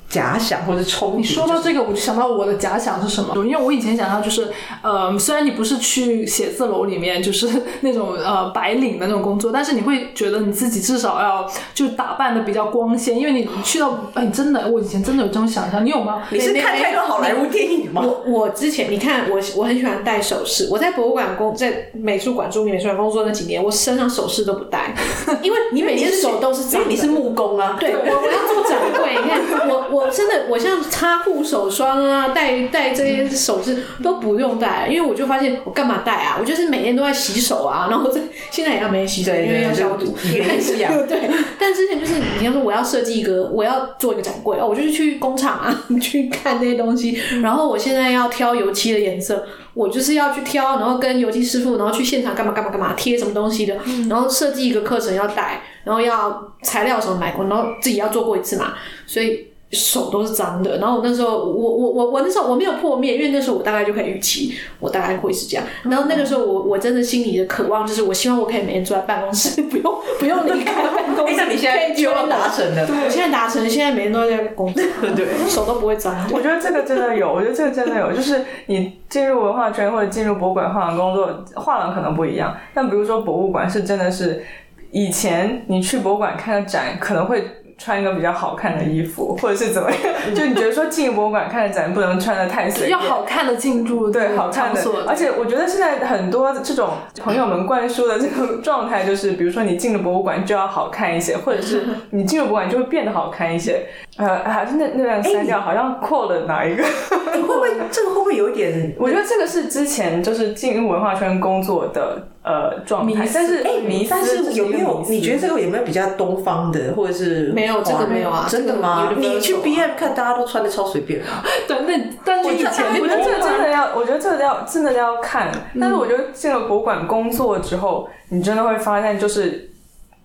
[0.09, 1.17] 假想或者憧憬。
[1.17, 3.35] 你说到这个，我就想到我的假想是什么？
[3.45, 4.49] 因为我以前想象就是，
[4.83, 7.49] 呃，虽然你不是去写字楼里面，就是
[7.83, 16.23] 那种呃白领的那种工作，但是你会觉得你自己至少要就打扮的比较光鲜，因为你去到哎，真的，我以前真的有这种想象，你有吗？
[16.31, 18.03] 你是看太多好莱坞电影吗？
[18.05, 24.95] 我我之前你看我我很喜欢戴首饰，我在博物馆工在美术馆驻美术馆工作那几年，我身上首饰都不戴，
[25.43, 29.85] 因为你每天手都是，因为你是木工啊，对我我要做掌柜，你看我。
[29.96, 36.37] 我真的，我像擦护手霜啊，戴戴这些首饰都不用戴，因为我就发现我干嘛戴啊？
[36.41, 40.17] 我就是每天都在洗手啊，然后在现在也要每天洗手，因为要消毒。
[40.25, 41.31] 也是啊， 对。
[41.59, 47.19] 但之前就是你要说我要设计一个，我要做一个展柜哦，我就是去工厂啊 去看那些东西。
[47.43, 53.77] 然后我现在要挑油漆的颜色，我就是要去挑，然后跟油漆师傅，然后去现场干嘛干嘛干嘛贴什么东西的，
[54.09, 58.75] 然后设计一个课程要带，然后要材料什么买过，然后自己要做过一次嘛，
[59.07, 59.49] 所以。
[59.73, 60.79] 手都是脏的。
[60.79, 65.67] 然后我那时候，我我我我那时候我没有破灭，因为那时候我大概就可以预期我大概会是这样。
[65.85, 71.37] 然后那个时候我我真的心里的渴望就是，我希望我可以每天坐在办公室，不用不用离开办公哎，室。
[71.37, 74.83] 那你现在可以就要追我达成了，我现在达成，现在每天都在工作，
[75.17, 76.15] 对，手都不会脏。
[76.33, 84.45] 我觉得这个真的有，我觉得这个真的有，就是你进入文化圈或者进入博物馆画廊工作，画廊可能不一样，但比如说博物馆是真的是，
[84.93, 87.45] 以前你去博物馆看个展可能会。
[87.79, 89.99] 穿一个比较好看的衣服， 或者是怎么样？
[90.35, 103.87] 就你觉得说进博物馆看展不能穿的太随便，要好看的进入对好看的，而且我觉得现在很多这种朋友们灌输的这种状态，就是比如说你进了博物馆就要好看一些， 或者是你进了博物馆就会变得好看一些。
[104.17, 106.83] 呃，还是那那段删掉，好像扩了哪一个？
[106.83, 108.93] 会不会这个会不会有点？
[108.99, 115.05] 我觉得这个是之前就是进入文化圈工作的呃状态，但是哎，迷但是有没有？
[115.09, 119.13] 你觉得这个有没有比较东方的，或者是没有这个没有啊真的吗？
[119.17, 121.43] 你去 B M 看，大家都穿的超随便啊。
[121.67, 125.51] 对，那但是以前我觉得这个真的要，我觉得这个要真的要看。
[125.81, 129.69] 但是我觉得进了博物馆工作之后，你真的会发现，就是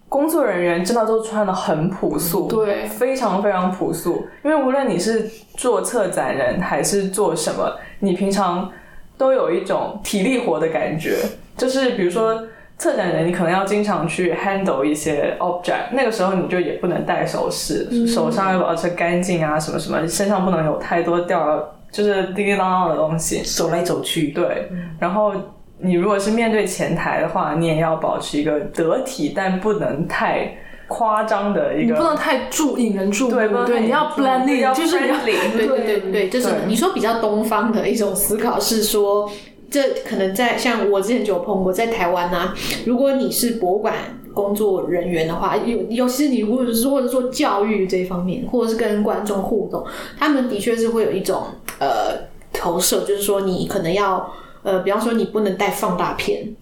[0.07, 4.27] 工作人员真的都穿的很朴素，对非常非常朴素。
[4.43, 8.71] 因为无论你是做策展人还是做什么，你平常
[9.17, 11.17] 都有一种体力活的感觉，
[11.57, 12.43] 就是比如说。
[12.77, 23.43] 策展人，你可能要经常去 handle 一些 object，那个时候你就也不能戴首饰，手上要保持干净啊，什么什么，身上不能有太多掉就是叮叮当当的东西。
[23.43, 24.67] 走来走去，对，
[24.99, 25.31] 然后
[25.77, 30.51] 你如果是面对前台的话，你也要保持一个得体但不能太
[30.87, 39.29] 夸张的一个，你不能太注引人注目，对对，你要引人注目 blend 要 in，就是你要 friendly 对对对对，就是你说比较东方的一种思考，是说
[39.71, 42.53] 这可能在像我之前就有碰过，在台湾呢、
[42.85, 43.95] 如果你是博物馆
[44.33, 49.83] 工作人员的话，尤尤其是你如果是或者做教育这一方面，或者是跟观众互动，
[50.19, 51.43] 他们的确是会有一种
[51.79, 54.31] 呃投射，就是说你可能要
[54.63, 56.53] 呃，比方说你不能带放大片，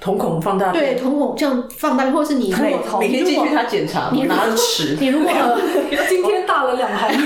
[0.00, 5.58] 瞳孔放大对，瞳孔这样放大，或者是你如每天进去他检查，你拿着尺，你如果 呃
[6.08, 7.16] 今天大了两毫米，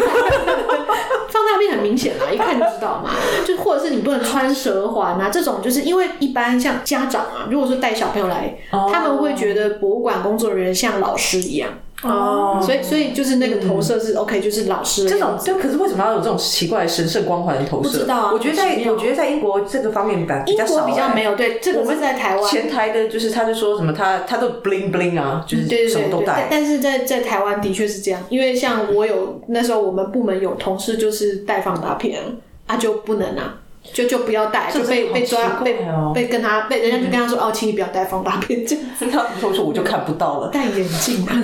[1.29, 3.11] 放大片很明显啊，一看就知道嘛。
[3.47, 11.69] 就或者是你不能穿舌环啊，这种就是因为一般像家长啊，如果说带小朋友来，他们会觉得博物馆工作人员像老师一样，
[12.03, 15.19] 哦所以所以就是那个投射是、OK，就是老师这。
[15.19, 17.89] 种就可是为什么要有这种奇怪神圣光环的投射？
[17.91, 20.91] 不知道啊我觉得在我觉得在英国这个方面比英国较少，哎。
[20.91, 22.45] 比较没有，对，这个是在台湾。
[22.51, 26.63] 前台的就是他就说什么他他都 bling bling 啊，就是什么都带但。
[26.63, 32.21] 但是在在台湾的确是这样，因为像我有那时候我们部门有同事就是带放大片
[32.67, 35.79] 啊，就不能啊，就就不要带，就被被抓被
[36.15, 39.07] 被跟他被人家就跟他说哦，请你不要戴放大片这样子。
[39.11, 40.49] 他说 说我就看不到了。
[40.49, 41.33] 戴眼镜啊，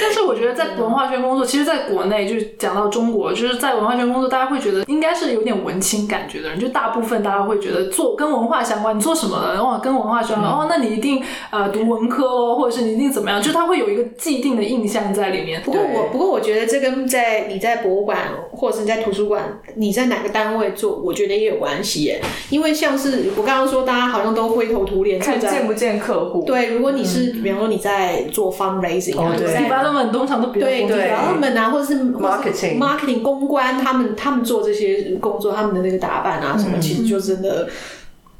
[0.00, 15.60] 但是我觉得在文化圈工作，其实在国内就是讲到中国，就是在文化圈工作，大家会觉得应该是有点文青感觉的人，就大部分大家会觉得做跟文化相关，你做什么的，哇，跟文化相关，哦，那你一定呃读文科哦，或者是你一定怎么样，就他会有一个既定的印象在里面。
[15.62, 18.18] 不过我不过我觉得这跟在你在博物馆
[18.52, 22.20] 或者是你在图书馆，你在哪个单位做，我觉得也有关系耶。
[22.50, 26.44] 因为像是我刚刚说，大家好像都灰头土脸，看见不见客户。
[26.44, 29.46] 对，如果你是、比方说你在做 fundraising 啊，哦对。
[29.46, 31.10] 你在 development 通常都比较对多对。
[31.10, 37.68] development 啊，或者是 Marketing marketing 公关，他们他们做这些工作，他们的那个打扮啊什么，其实就真的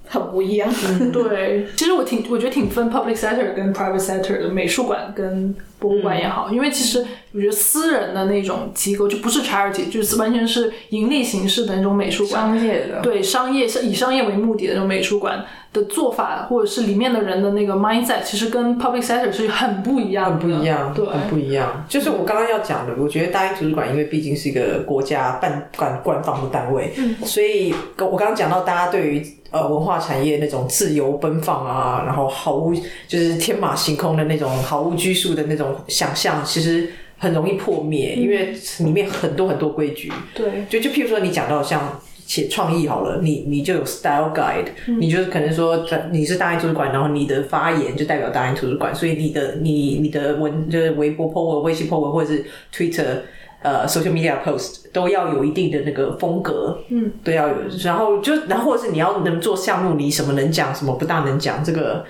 [0.06, 0.68] 很不一样。
[1.12, 21.84] 对，其实我挺我觉得挺分 public sector 跟 private sector 的，美术馆跟博物馆也好，因为其实我觉得私人的那种机构就不是 charity，就是完全是盈利形式的那种美术馆，商业的，对商业是以商业为目的的那种美术馆的做法，或者是里面的人的那个 mindset，其实跟 public sector 是很不一样的，很不一样，对，很不一样。
[21.88, 27.14] 就是我刚刚要讲的，我觉得大英图书馆因为毕竟是一个国家办官官方的单位，嗯。
[27.24, 32.74] 所以跟我刚刚讲到大家对于呃文化产业那种自由奔放啊，然后毫无
[33.06, 40.12] 就是天马行空的那种毫无拘束的那种想象，其实很容易破灭，因为里面很多很多规矩。
[40.34, 44.66] 对，就就譬如说你讲到像写创意好了，你你就有 style guide，、
[44.98, 53.20] 你就是可能说在你是大英图书馆，然后你的发言就代表大英图书馆，所以你的你你的文就是微博 po 文、微信 po 文或者是 Twitter。
[53.60, 57.54] 呃，social media post 都要有一定的那个风格，嗯，都要有。
[57.82, 62.04] 然后就，然后或者是你要能做项目，你什么能讲，什么不大能讲，这个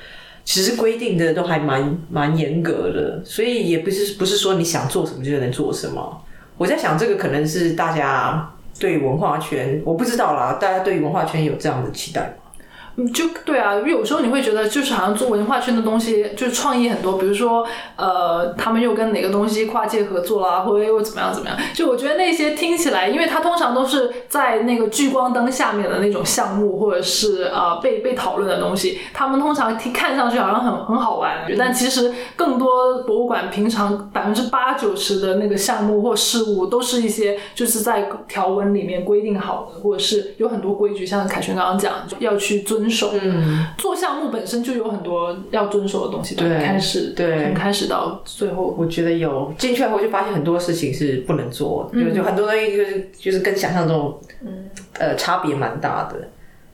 [0.51, 6.25] 其实规定的都还蛮蛮严格的，所以也不是不是说你想做什么就能做什么。
[6.57, 12.48] 我在想，这个可能是大家对文化圈，我不知道啦，大家对文化圈有这样的期待吗？
[13.07, 21.57] 就对啊，有时候你会觉得就是好像做文化圈的东西就是创意很多，比如说呃，他们又跟哪个东西跨界合作啦，或者又怎么样怎么样。
[21.73, 43.11] 就我觉得那些听起来，因为它通常都是在那个聚光灯下面的那种项目，或者是呃被被讨论的东西，他们通常听看上去好像很很好玩，但其实更多博物馆平常百分之八九十的那个项目或事物都是一些就是在条文里面规定好的，或者是有很多规矩，像凯旋刚刚讲要去遵守。
[43.13, 47.45] 嗯，做项目本身就有很多要遵守的东西，从对开始对。
[47.45, 54.19] 从开始到最后，我觉得有进去后就发现很多事情是不能做，就就很多东西就是就是跟想象中，
[54.99, 56.29] 呃，差别蛮大的。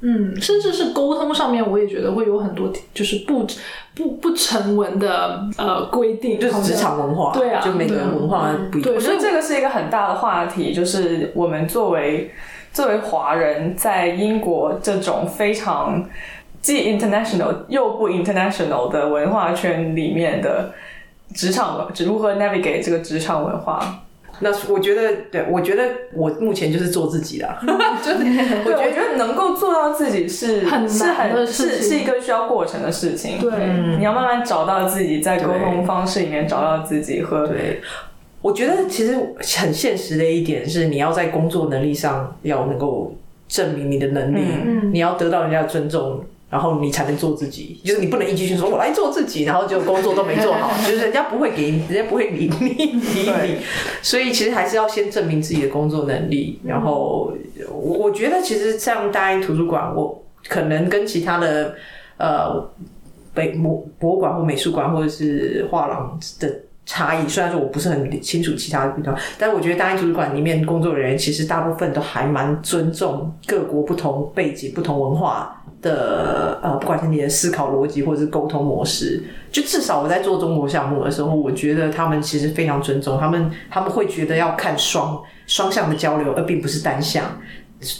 [0.06, 3.46] 嗯，甚至是沟通上面，我也觉得会有很多就是不
[3.94, 8.82] 不不成文的呃规定，就是职场文化，对啊就每个人文化不一样。
[8.82, 12.30] 对，我觉所以得这个是一个很大的话题，就是我们作为
[12.74, 16.04] 作为华人在英国这种非常
[16.60, 20.72] 既 international 又不 international 的文化圈里面的
[21.34, 24.00] 职场文，如何 navigate 这个职场文化。
[24.40, 27.56] 那我觉得，对我觉得我目前就是做自己啦，
[28.02, 33.38] 就是我对，觉得我觉得能够做到自己是很是很是是一个需要过程的事情。
[33.38, 37.80] 对，嗯你要慢慢找到自己，在沟通方式里面找到自己和对，
[38.44, 39.16] 我觉得其实
[39.58, 43.16] 很现实的一点是，你要在工作能力上要能够
[43.48, 46.22] 证明你的能力，嗯你要得到人家的尊重。
[46.50, 53.56] 然后你才能做自己，就是你不能一句去说“我来做自己”，然后就工作都没做好，就是人家不会给你，人家不会理你理你。
[54.02, 56.60] 所以其实还是要先证明自己的工作能力。
[56.62, 57.32] 然后
[57.72, 61.74] 我我觉得其实像大英图书馆，我可能跟其他的
[62.18, 62.70] 呃
[63.32, 87.24] 北博博物馆或美术馆或者是画廊的差异，虽然说我不是很清楚其他的地方，但我觉得大英图书馆里面工作人员其实大部分都还蛮尊重各国不同背景、不同文化的呃，不管是你的思考逻辑或者是沟通模式，就至少我在做中国项目的时候，我觉得他们其实非常尊重他们，他们会觉得要看双双向的交流，而并不是单向。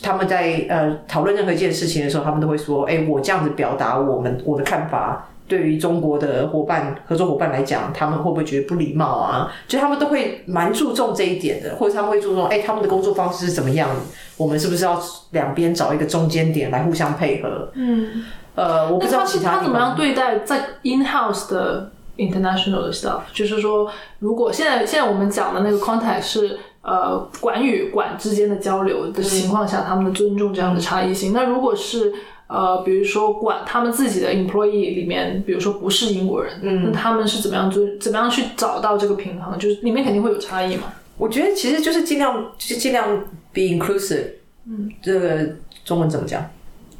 [0.02, 13.90] 他们在呃讨论任何一件事情的时候，他们都会说：“哎、我这样子表达我们我的看法，对于中国的伙伴合作伙伴来讲，他们会不会觉得不礼貌啊？”就他们都会蛮注重这一点的，或者他们会注重：“哎、他们的工作方式是怎么样？
[14.36, 15.00] 我们是不是要
[15.32, 18.24] 两边找一个中间点来互相配合？”嗯，
[18.54, 23.20] 呃，我不知道其是他怎么样对待在 in house 的 international 的 stuff？
[23.32, 23.90] 就是说，
[24.20, 31.32] 如果现在现在我们讲的那个 contact 是呃管与管之间的交流的情况下，他们的尊重这样的差异性。
[31.32, 32.12] 那如果是
[32.46, 39.58] 呃，比如说管他们自己的 employee 里面，比如说不是英国人，那他们是怎么样做怎么样去找到这个平衡？
[39.58, 40.92] 就是里面肯定会有差异嘛。
[41.16, 43.18] 我觉得其实就是尽量就是尽量
[43.52, 44.24] be inclusive。
[44.66, 45.46] 嗯，这个
[45.84, 46.44] 中文怎么讲？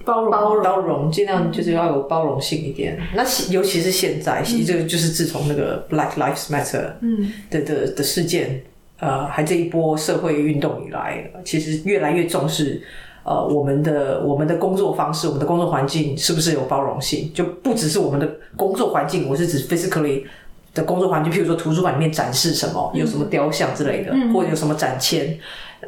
[0.04, 3.00] 包容包包容，尽量就是要有包容性一点。
[3.14, 8.62] 那尤其是现在，其实这个就是自从那个 Black Lives Matter 嗯的的的事件，
[8.98, 12.82] 呃，还这一波社会运动以来，其实越来越重视。
[13.24, 17.32] 呃，我们的我们的工作方式，我们的工作环境是不是有包容性？
[17.32, 20.24] 就不只是我们的工作环境，我是指 physically
[20.74, 25.38] 的工作环境，譬如说图书馆里面展示什么，有什么雕像之类的，或者有什么展签，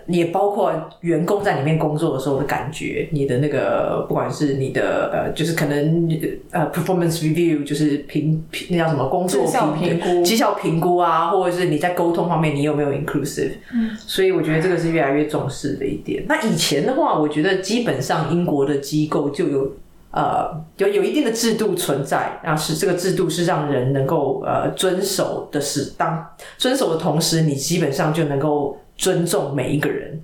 [0.06, 6.08] 也包括员工在里面工作的时候的感觉，你的那个不管是你的呃，就是可能
[6.50, 13.52] 呃 performance review，就是评评那叫什么工作绩效评估绩效评估啊，或者是你在沟通方面你有没有 inclusive？
[13.72, 16.24] 嗯，所以我觉得这个是越来越重视的一点。
[16.28, 19.72] 那以前的话，我觉得基本上英国的机构就有。
[20.12, 26.26] 呃，有有一定的制度存在，然后是这个制度是让人能够呃遵守的是当
[26.56, 30.20] 遵守的同时，你基本上就能够尊重每一个人，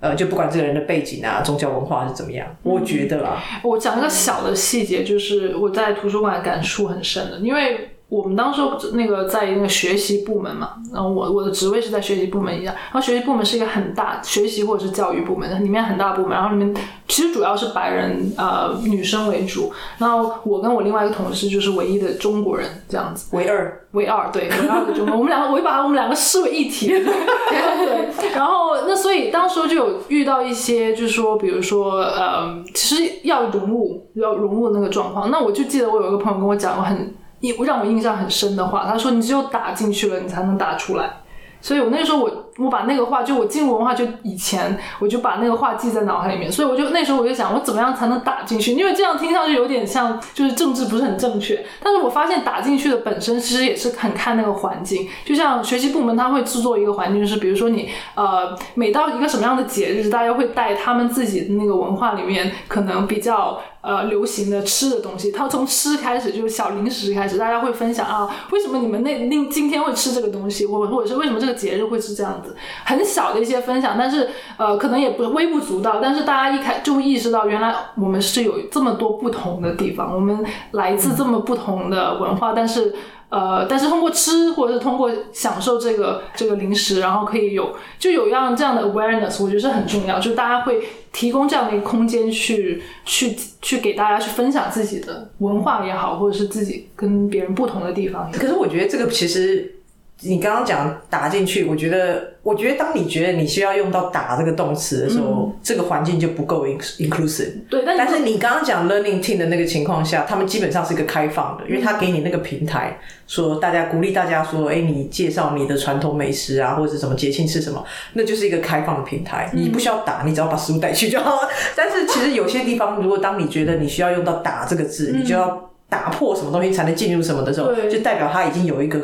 [0.00, 16.72] 呃，就不管这个人的背景啊、宗教文化是怎么样，我觉得啦，我讲一个小的细节，就是我在图书馆感触很深的，因为我们当时那个在那个学习部门嘛，然后我我的职位是在学习部门一样，然后学习部门是一个很大学习或者是教育部门，里面很大部门，然后里面
[17.08, 23.36] 其实主要是白人呃女生为主，然后我跟我另外一个同事就是唯一的中国人这样子。
[23.36, 26.86] 唯二唯二，对，唯二的中国，我们两个，我就把我们两个视为一体。
[26.94, 35.30] 对，然后那所以当时就有遇到一些，就是说，比如说，呃，其实要融入，要融入那个状况。
[35.30, 41.10] 那我就记得我有一个朋友跟我讲过很印让我印象很深的话，他说：“你只有打进去了，你才能打出来。”
[41.58, 48.72] 所以我那个时候我我把那个话，就我进入文化就以前，我就把那个话记在脑海里面，所以我就那时候我就想，我怎么样才能打进去？
[48.74, 63.58] 因为这样听上去有点像就是政治不是很正确，但是我发现打进去的本身其实也是很看那个环境，就像学习部门他会制作一个环境，就是比如说你呃每到一个什么样的节日，大家会带他们自己的那个文化里面可能比较。
[63.86, 82.92] 呃，流行的吃的东西，它从吃开始，就是小零食开始，大家会分享啊，为什么你们那那今天会吃这个东西，或或者是为什么这个节日会是这样子，很小的一些分享，但是呃，可能也不微不足道，但是大家一开就会意识到，原来我们是有这么多不同的地方，我们来自这么不同的文化，但是。
[83.28, 90.18] 呃，但是通过吃，或者是通过享受这个这个零食，然后可以有就有样这样的 awareness，我觉得是很重要。
[90.18, 98.30] 就大家会提供这样的一个空间，去去去给大家去分享自己的文化也好，或者是自己跟别人不同的地方。
[98.32, 99.75] 可是我觉得这个其实。
[100.22, 107.52] 你刚刚讲打进去，我觉得，我觉得当你觉得你需要用到“打”这个动词的时候，这个环境就不够 inclusive。
[107.68, 121.40] 对，但是你刚刚讲 learning team 的那个情况下，他们基本上是一个开放的，因为他给你那个平台，说大家鼓励大家说，哎，你介绍你的传统美食啊，或者什么节庆吃什么，那就是一个开放的平台，你不需要打，你只要把食物带去就好。
[121.76, 128.98] 但是其实有些地方，如果当你觉得你需要用到“打”这个字，你就要打破什么东西才能进入什么的时候，就代表它已经有一个。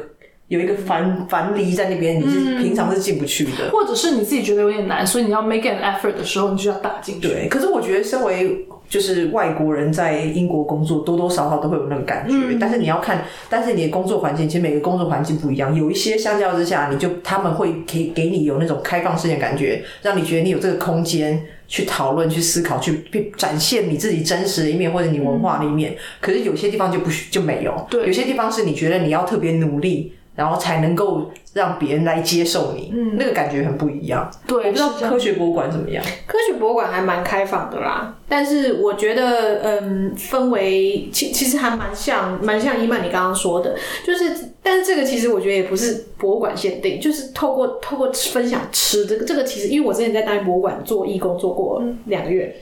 [0.53, 7.27] 有一个樊樊篱在那边，你是平常是进不去的，或者是你自己觉得有点难，所以你要 make an effort 的时候，你就要打进去。
[7.27, 12.35] 对，可是我觉得身为就是外国人在英国工作，多多少少都会有那个感觉。
[12.61, 23.03] 但是你要看，但是你的工作环境，其实每个工作环境不一样，有一些相较之下，你就他们会给给你有那种开放式的感觉，让你觉得你有这个空间去讨论、去思考、去
[23.39, 25.97] 展现你自己真实的一面或者你文化的一面。
[26.21, 30.13] 可是有些地方就不就没有，对，有些地方是你觉得你要特别努力。
[30.35, 34.31] 然后才能够让别人来接受你，嗯，那个感觉很不一样。
[34.47, 36.03] 对，我不知道科学博物馆怎么样。
[36.27, 43.77] 科学博物馆还蛮开放的啦，但是我觉得，嗯，氛围其其实还蛮像，蛮像伊曼你刚刚说的，
[44.07, 52.57] 就是，但是这个其实我觉得也不是博物馆限定，就是透过透过分享吃这个，这个其实因为我之前在大英博物馆做义工做过两个月，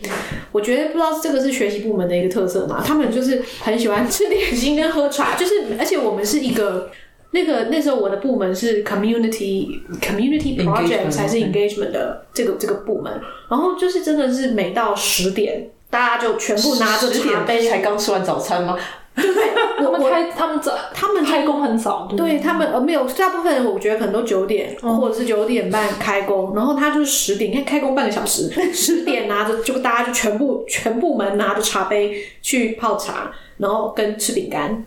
[0.51, 6.91] 我觉得不知道这个是学习部门的一个特色嘛，他们就是很喜欢吃点心跟喝茶，就是而且我们是一个。
[7.33, 18.77] 那个那时候我的部门是 community community project 还是 engagement 的这个这个部门，然后就是真的是每到十点，大家就全部拿着茶杯，才刚吃完早餐吗？
[19.15, 19.45] 对 对，
[19.85, 34.85] 我们开他们早，他们开工很早，对他们呃没有，大部分人我觉得可能都九点或者是九点半开工，然后他就是十点，你看开工半个小时， 十点拿着就大家就全部全部门拿着茶杯去泡茶，然后跟吃饼干。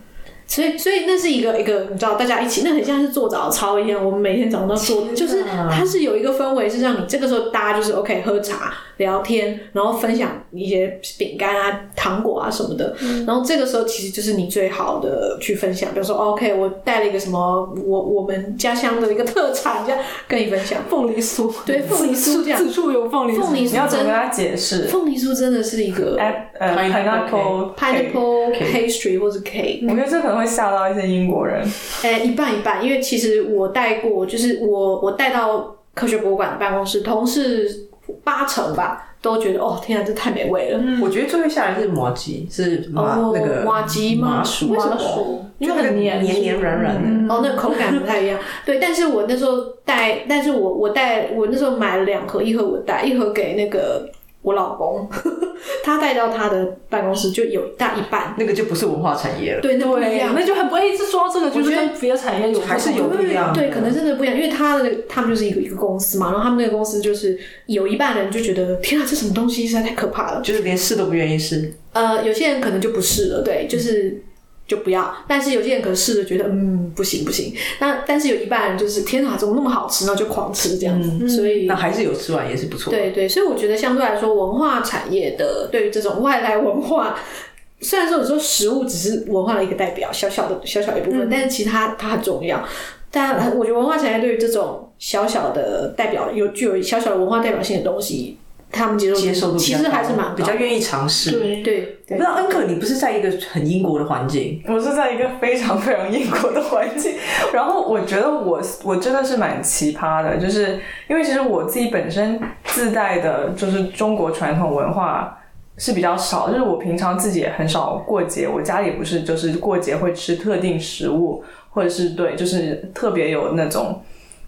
[0.53, 4.05] 所以，所以那是一个一个，你知道，大家一起，那很像是做早操一样。
[4.05, 8.71] 我们每天早上都做，就是它是有一个氛围，是让你这个时候大家就是 OK 喝茶。
[8.97, 12.95] 聊天，然后分享一些饼干啊、糖果啊什么的，
[13.25, 15.89] 然后这个时候其实就是你最好的去分享。
[15.93, 21.51] 比如说，OK，我带了一个什么，我我们家乡的一个特产，这样跟你分享凤梨酥。
[21.65, 23.41] 对，凤梨酥这样，此处有凤梨酥。
[23.41, 24.83] 凤梨酥，你要怎么跟他解释？
[24.83, 26.15] 凤梨酥真的是一个
[26.59, 29.89] 呃 pineapple pineapple pastry 或者 cake。
[29.89, 31.65] 我觉得这可能会吓到一些英国人。
[32.03, 37.87] 哎，一半一半，因为其实我带过，就是我我带到科学博物馆的办公室，同事。
[38.21, 40.79] 八成吧，都觉得哦，天啊，这太美味了。
[41.01, 45.45] 我觉得最后下来是麻吉，是麻那个麻吉麻薯，为什么？
[45.59, 47.33] 就很黏黏黏软软的。
[47.33, 48.37] 哦，那口感不太一样。
[48.65, 54.05] 对，但是我那时候带，但是我我带，我那时候买了两盒，一盒我带，一盒给那个。
[54.43, 55.09] 我老公，
[55.83, 59.61] 他带到他的办公室就有大一半，那个就不是文化产业了。
[59.61, 63.51] 对，那不一样，那就很不一直说这个，就是跟别的产业有还是有不一样。
[63.51, 71.73] 对，可能真的不一样，因为他的他们就是一个一个公司嘛，然后他们那个公司就是有一半人就觉得天啊，这什么东西实在太可怕了，就是连试都不愿意试。
[71.93, 74.21] 呃，有些人可能就不试了，对，就是。
[74.65, 77.53] 就不要，但是有些人可能试着觉得，嗯，不行不行。
[77.79, 81.27] 那但是有一半人就是，天哪，怎么那么好吃，然后就狂吃这样子。
[81.27, 82.89] 所以那还是有吃完也是不错。
[82.89, 87.19] 对对，所以我觉得相对来说，文化产业的对于这种外来文化，
[87.81, 92.65] 虽然说有时候食物只是文化的一个代表，小小的小小一部分，但是其他它很重要。
[93.11, 98.37] 但我觉得文化产业对于这种小小的代表，有具有小小的文化代表性的东西。
[98.73, 101.31] 他们接受接受度其实还是蛮比较愿意尝试。
[101.31, 104.61] 对对，我不知道恩可，你不是在一个很英国的环境？
[104.67, 107.13] 我是在一个非常非常英国的环境。
[107.53, 115.37] 然后我觉得我我真的是蛮奇葩的，就是因为其实我自己本身自带的就是中国传统文化
[115.77, 124.01] 是比较少，就是我平常自己也很少过节，我家里不是就是过节会吃特定食物，或者是对，就是特别有那种。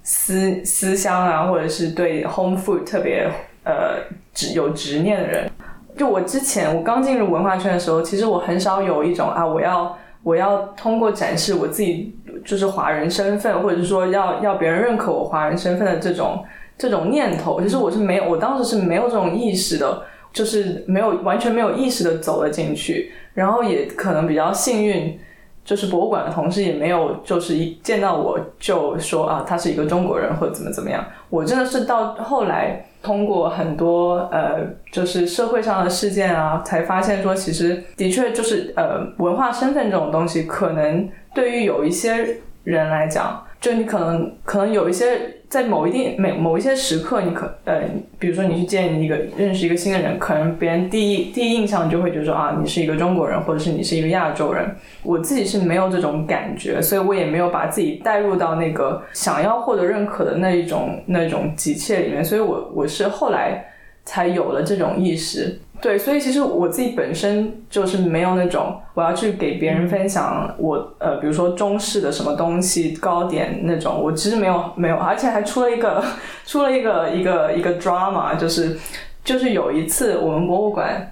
[0.08, 3.28] 思思乡啊，或者是对 home food 特别
[3.66, 4.00] 呃
[4.34, 5.50] 执有执念的人。
[5.98, 12.14] 就我之前我刚进入文化圈的时候，其实我很少有一种啊，我要我要通过展示我自己
[12.44, 16.44] 就是华人身份，或者是说要要别人认可我华人身份的这种
[16.78, 17.62] 这种念头。
[17.62, 20.04] 其实我是没有，我当时是没有这种意识的，
[20.34, 25.18] 就是没有完全没有意识的走了进去，然后也可能比较幸运。
[25.66, 31.04] 就是博物馆的同事也没有，就是一见到我就说啊，他是一个中国人或者怎么怎么样。
[31.30, 34.60] 我真的是到后来通过很多呃，
[34.92, 43.45] 就是社会上的事件啊，才发现说，其实的确就是呃，文化身份这种东西，可能对于有一些人来讲。
[43.62, 47.82] 就你可能可能有一些在某一定每某一些时刻，你可呃，
[48.20, 54.76] 比如说你去见一个认识一个新的人，可能别人第一第一印象就会觉得说啊，你是一个中国人，或者是你是一个亚洲人。
[55.02, 63.66] 我自己是没有这种感觉，所以我也没有把自己带入到那个想要获得认可的那一种那种急切里面，所以我我是后来
[64.04, 65.60] 才有了这种意识。
[65.86, 76.04] 对，所以其实我自己本身就是没有那种我要去给别人分享我呃，比如说中式的什么东西糕点那种，我其实没有没有，而且还出了一个
[76.44, 78.76] 出了一个一个一个 drama，就是
[79.24, 81.12] 就是有一次我们博物馆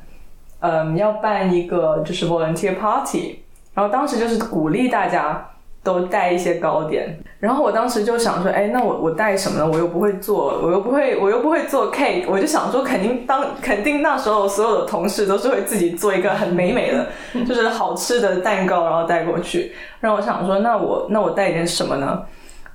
[0.62, 3.42] 嗯要办一个就是 volunteer party，
[3.76, 5.52] 然后当时就是鼓励大家。
[5.84, 9.70] 都带一些糕点，然后我当时就想说，哎，那我我带什么呢？
[9.70, 17.08] 我又不会做，我又不会，我又不会做 cake，我就想说，肯定当肯定那时候所有的同事都是会自己做一个很美美的，
[17.46, 19.74] 就是好吃的蛋糕，然后带过去。
[20.00, 22.24] 然后我想说，那我那我带点什么呢？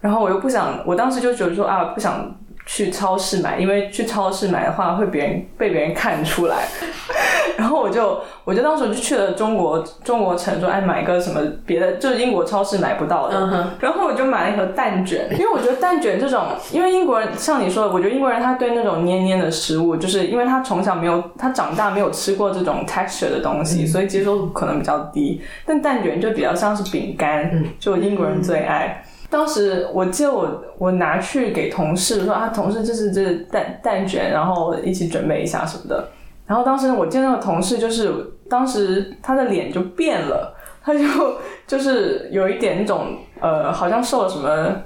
[0.00, 2.30] 然后我又不想，我当时就觉得说啊，不想。
[2.70, 6.68] 去超市买，因为去超市买的话会别人被别人看出来，
[7.56, 29.04] 然后我就我就当时就去了中国中国城，说哎买个什么别的，就是英国超市买不到的，然后我就买了一盒蛋卷，因为我觉得蛋卷这种，因为英国人像你说的，我觉得英国人他对那种黏黏的食物，就是因为他从小没有他长大没有吃过这种 texture 的东西，所以接受度可能比较低，但蛋卷就比较像是饼干，就英国人最爱。
[29.28, 36.08] 当时我记得我我拿去给同事说啊，同事这是这蛋蛋卷，然后一起准备一下什么的。
[36.46, 38.10] 然后当时我见那个同事，就是
[38.48, 41.00] 当时他的脸就变了，他就
[41.66, 44.76] 就是有一点那种呃，好像受了什么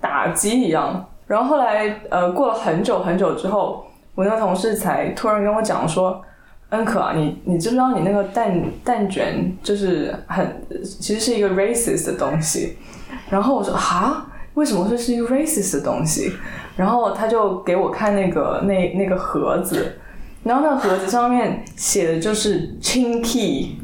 [0.00, 1.04] 打击一样。
[1.26, 3.84] 然后后来呃，过了很久很久之后，
[4.14, 6.20] 我那个同事才突然跟我讲说
[6.70, 12.76] ：“恩可啊，你你知不知道你那个蛋蛋卷就是很其实是一个 racist 的东西。”
[13.30, 16.32] 然后我说哈，为什么会是一个 racist 的东西？
[16.76, 19.98] 然后他就给我看那个那那个盒子，
[20.44, 23.76] 然后那个盒子上面写的就是 Chinky。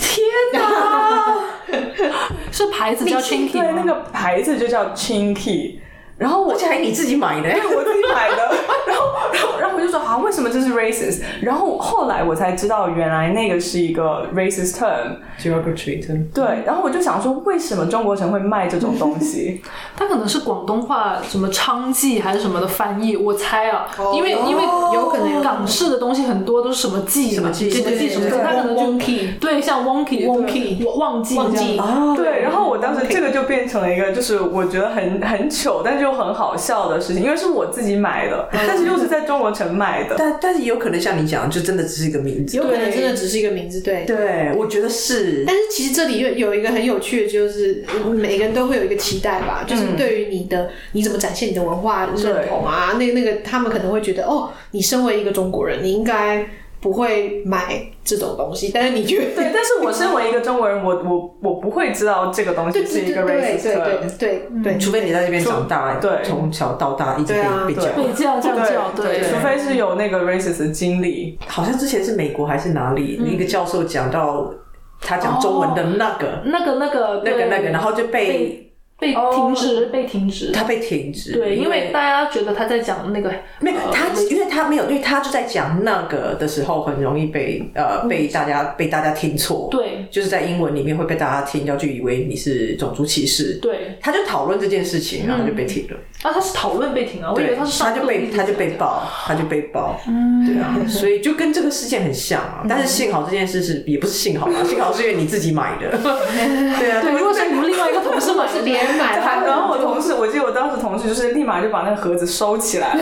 [0.00, 1.34] 天哪，
[2.52, 5.78] 是牌子叫 Chinky 对，那个牌子就叫 Chinky。
[6.16, 8.54] 然后而且还你自己买的，对，我自己买的。
[8.86, 9.02] 然后，
[9.32, 11.22] 然后，然后我就说啊，为什么这是 racist？
[11.40, 15.16] 然后后来我才知道，原来那个是一个 racist term。
[15.42, 16.24] derogatory term。
[16.32, 19.60] 对，然后我就想说，为什么中国城会卖这种东西？
[19.96, 24.62] 它可能是广东话什么娼妓还是什么的翻译，我猜啊，因为因为
[24.92, 27.68] 有可能港式的东西很多都是什么妓什么妓？
[27.68, 31.76] 什么妓什么，它可能就 wonky 对，像 wonky wonky 忘记忘记。
[31.76, 40.14] 啊，对，然后我当时这个就变成了一个，就是我觉得很很糗，但是又很好笑的事情，因为是我自己买的，但是又是在中国城买的。
[40.18, 42.56] 但但是也有可能像你讲，就真的只是一个名字。
[42.56, 44.04] 有可能真的只是一个名字，对。
[44.04, 45.44] 对，我觉得是。
[45.46, 47.84] 但是其实这里有有一个很有趣的，就是
[48.14, 56.46] 每个人都会有一个期待吧，就是对于你的你怎么展现你的文化认同啊，那那个他们可能会觉得，哦，你身为一个中国人，你应该
[56.84, 66.10] 不会买这种东西，但是你觉得对， 但是我身为一个中国人，我我我不会知道这个东西对对是一个 racist 对 term 对对对，除非你在这边长大，对。
[66.22, 67.86] 从小到大一直被被教。
[67.92, 71.38] 被这样这样叫，对，除非是有那个 racist 的经历。
[71.46, 74.52] 好像之前是美国还是哪里，一个教授讲到
[75.00, 76.42] 他讲中文的那个。
[76.44, 78.63] 那个那个那个那个，然后就被
[79.04, 80.52] 被被停止，被停止。
[80.52, 81.32] 他被停止。
[81.32, 83.30] 对，因为大家觉得他在讲那个
[83.60, 89.68] 没有他呃，因为他没有，因为他就在讲那个的时候，很容易被呃被大家被大家听错。
[89.70, 93.58] 对就是在英文里面会被大家听到，就以为你是种族歧视。
[93.60, 95.96] 对他就讨论这件事情，然后就被停了。
[96.22, 100.00] 啊，他是讨论被停啊，我以为，他是上他就被他就被爆，他就被爆。
[100.08, 102.64] 嗯，对啊，所以就跟这个事件很像啊。
[102.68, 105.90] 但是幸好这件事是也不是幸好啊，幸好是因为你自己买的。
[105.98, 113.00] 对啊，对，如果是你们另外一个同事买，是别人然后我同事，我记得我当时同事就是立马就把那个盒子收起来了，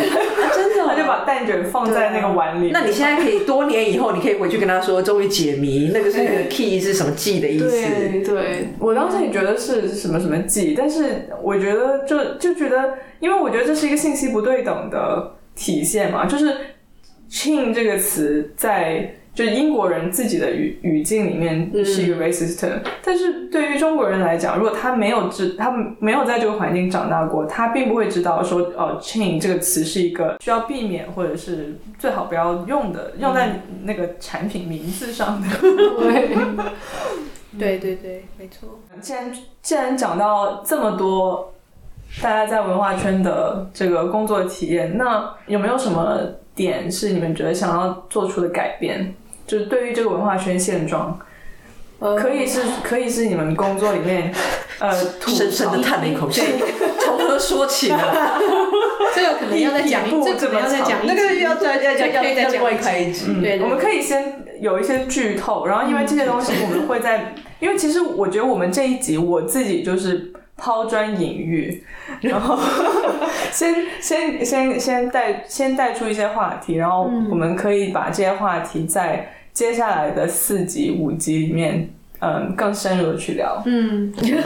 [0.55, 2.71] 真的 他就把蛋卷放在那个碗里。
[2.73, 7.71] 那你现在可以多年以后，你可以回去跟他说，终于解谜，那个是那个 key 是什么记的意思？
[7.71, 16.55] 对对，我当时也觉得是什么什么记，但是我觉得就就觉得，因为我觉得这是一个信息不对等的体现嘛，就是
[17.31, 19.15] “chain” 这个词在。
[19.35, 22.69] 就英国人自己的语语境里面是一个 racist
[23.03, 35.49] 但是对于中国人来讲，如果他没有知，他没有在这个环境长大过，他并不会知道说，哦，chain 这个词是一个需要避免或者是最好不要用的，用在那个产品名字上的。
[37.59, 38.81] 对对对，没错。
[39.01, 41.55] 既然既然讲到这么多，
[42.23, 46.19] 大家在文化圈的这个工作体验，那有没有什么
[46.55, 49.15] 点是你们觉得想要做出的改变？
[49.47, 51.19] 就是对于这个文化圈现状，
[52.19, 54.33] 可以是可以是你们工作里面，
[54.79, 54.93] 呃，
[55.27, 56.43] 深深的叹了一口气，
[57.01, 57.99] 从何说起呢？
[59.15, 63.27] 这个可能要再讲， 这可能要再讲，那个要再再再要再另外开一集。
[63.41, 70.33] 对，我们可以先有一些剧透，然后因为这些东西我们会在，因为其实我觉得我们这一集我自己就是
[70.63, 71.83] 抛砖引玉，
[72.23, 72.57] 然后
[73.51, 79.35] 先先先先带先带出一些话题，然后我们可以把这些话题在。
[79.53, 81.91] 接下来的四集、五集里面。
[82.25, 83.61] 嗯，更深入的去聊。
[83.67, 84.37] 嗯，没有，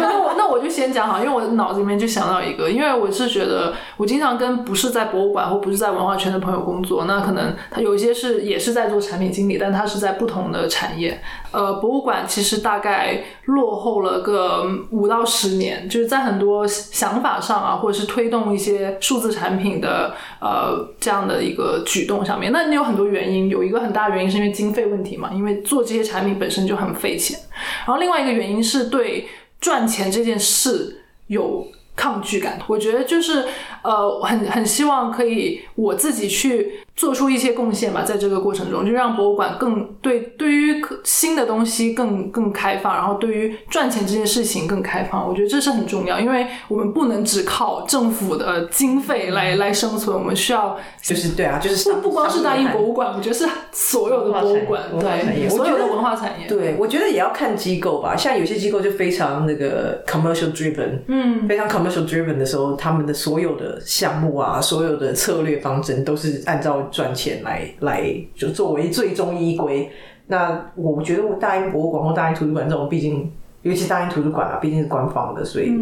[0.00, 11.20] 那我那我就先讲好，因为我脑子里面就想到一个，因为我是觉得我经常跟不是在博物馆或不是在文化圈的朋友工作，那可能他有一些是也是在做产品经理，但他是在不同的产业。
[11.52, 22.52] 呃，博物馆其实大概落后了个五到十年，就是在很多想法上啊，或者是推动一些数字产品的呃这样的一个举动上面。
[22.52, 26.88] 那你有很多原因，有一个很大原因是因为经费问题嘛，因为做这些产品本身就很。
[26.98, 27.38] 费钱，
[27.86, 29.28] 然后另外一个原因是对
[29.60, 32.58] 赚钱这件事有抗拒感。
[32.66, 33.44] 我觉得就是
[33.88, 36.80] 呃，很很希望可以我自己去。
[36.98, 45.24] 做出一些贡献吧，在这个过程中，就让博物馆更对对于新的东西更更开放，然后对于赚钱这件事情更开放。
[45.28, 56.48] 我觉得这是很重要，因为我们不能只靠政府的经费来来生存，我们需要就是对啊，就是不不光是大英博物馆，我觉得是所有的博物馆，对所有的文化产业。
[56.48, 66.78] 对，我觉得也要看机构吧，像有些机构就非常那个 commercial driven，嗯，非常 commercial driven 的时候，他们的所有的项目啊，所有的策略方针都是按照。
[66.90, 69.90] 赚钱来来就作为最终依归。
[70.26, 73.30] 那我觉得大英博物馆或大英图书馆这种，毕竟
[73.62, 75.72] 尤其大英图书馆啊，毕竟是官方的，所以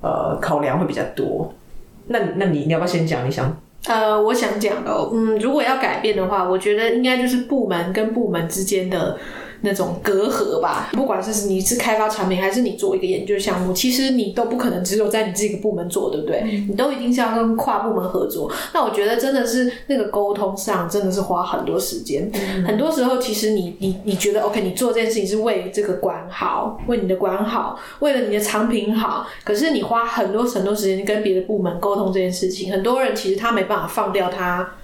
[0.00, 1.52] 呃考量会比较多。
[2.06, 3.26] 那那你你要不要先讲？
[3.26, 3.54] 你想？
[3.86, 9.18] 呃，我想讲的，嗯，如果要改变的话，我觉得应该就是部门跟部门之间的。
[9.62, 16.64] 那种隔阂吧，不管是你是开发产品，还是你做一个研究项目，其实你都不可能只有在你这个部门做，对不对？
[16.68, 18.50] 你都一定是要跟跨部门合作。
[18.72, 22.30] 那我觉得真的是那个沟通上真的是花很多时间。
[22.66, 29.26] 很多时候，其实你你你觉得 OK，你做这件事情是为这个管好，为你的管好，为了你的产品好。
[29.44, 34.74] 可是你花很多很多时间跟别的部门沟通这件事情，很多人其实他没办法放掉他。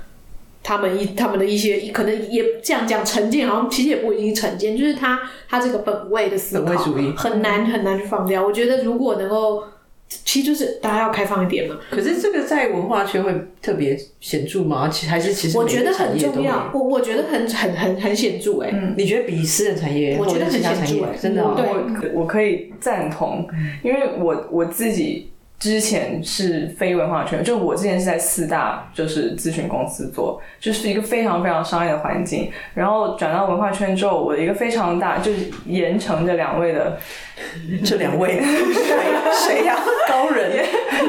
[0.64, 6.74] 他们一他们的一些可能也这样讲成见，好像其实也不一定成见，就是他他这个本位的思考
[7.14, 8.42] 很难很难去放掉。
[8.42, 9.62] 我觉得如果能够，
[10.08, 11.76] 其实就是大家要开放一点嘛。
[11.90, 14.88] 可是这个在文化圈会特别显著吗？
[14.88, 16.70] 其还是其实我觉得很重要。
[16.72, 18.70] 我我觉得很很很很显著哎。
[18.72, 20.16] 嗯，你觉得比私人产业？
[20.18, 21.44] 我觉得很显著，真的。
[21.54, 23.46] 对，我可以赞同，
[23.82, 25.28] 因为我我自己。
[25.64, 32.52] 之前是非文化圈，就我之前是在四大就是咨询公司做，就是一个非常非常商业的环境。
[32.74, 36.98] 然后转到文化圈之后，我的一个非常大就是盐城这两位的，
[37.82, 38.42] 这两位
[39.32, 39.74] 谁谁呀？
[40.06, 40.52] 高人，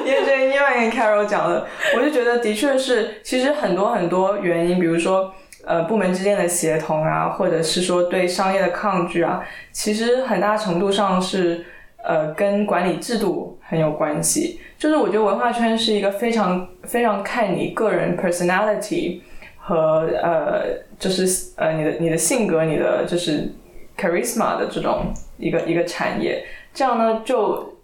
[0.05, 5.33] 因为这因为 Carol 讲的，我就觉得的确是，其实很多很多原因，比如说
[5.65, 9.43] 呃部门之间的协同啊，或者是说对商业的抗拒啊，
[9.73, 11.65] 其实很大程度上是。
[12.07, 14.59] 呃，跟管理制度很有关系。
[14.77, 19.21] 就是我觉得文化圈是一个非常非常看你个人 personality
[19.57, 23.51] 和呃，就是呃你的你的性格、你的就是
[23.97, 26.45] charisma 的这种一个一个产业。
[26.73, 27.77] 这样呢，就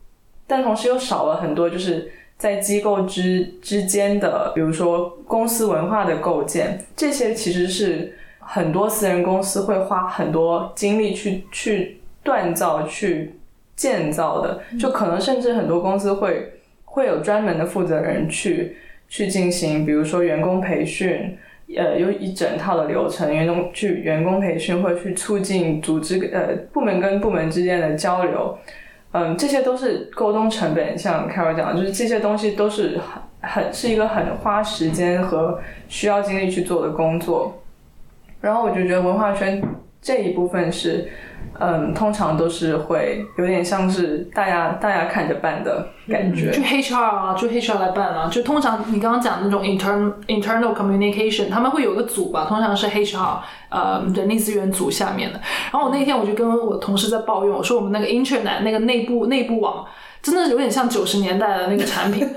[0.45, 13.37] 但同时又少了很多，就是在机构之之间的，比如说公司文化的构建，这些其实是很多私人公司会花很多精力去去锻造去。
[13.81, 16.53] 建造的，就可能甚至很多公司会
[16.85, 18.77] 会有专门的负责人去
[19.09, 21.35] 去进行，比如说员工培训，
[21.75, 28.55] 呃，有一整套的流程，员工去员工培训，或者去促进组织呃部门跟部门之间的交流，
[29.13, 37.57] 嗯，这些都是沟通成本，像 Carol 讲的，就是这些东西都是很很是一个很花时间和需要精力去做的工作。
[38.41, 39.59] 然后我就觉得文化圈
[40.01, 41.07] 这一部分是，
[41.59, 46.49] 嗯，通常都是会有点像是大家大家看着办的感觉。
[46.51, 53.37] 就 HR 啊，就 HR 来办啊，就通常你刚刚讲那种 internal internal communication，他们会有个组吧，通常是 HR
[53.69, 55.39] 呃人力资源组下面的。
[55.71, 59.85] 然后我那天我就跟我同事在抱怨，我说我们那个 Internet 那个内部内部网。
[60.23, 62.29] 真的有点像九十年代的那个产品，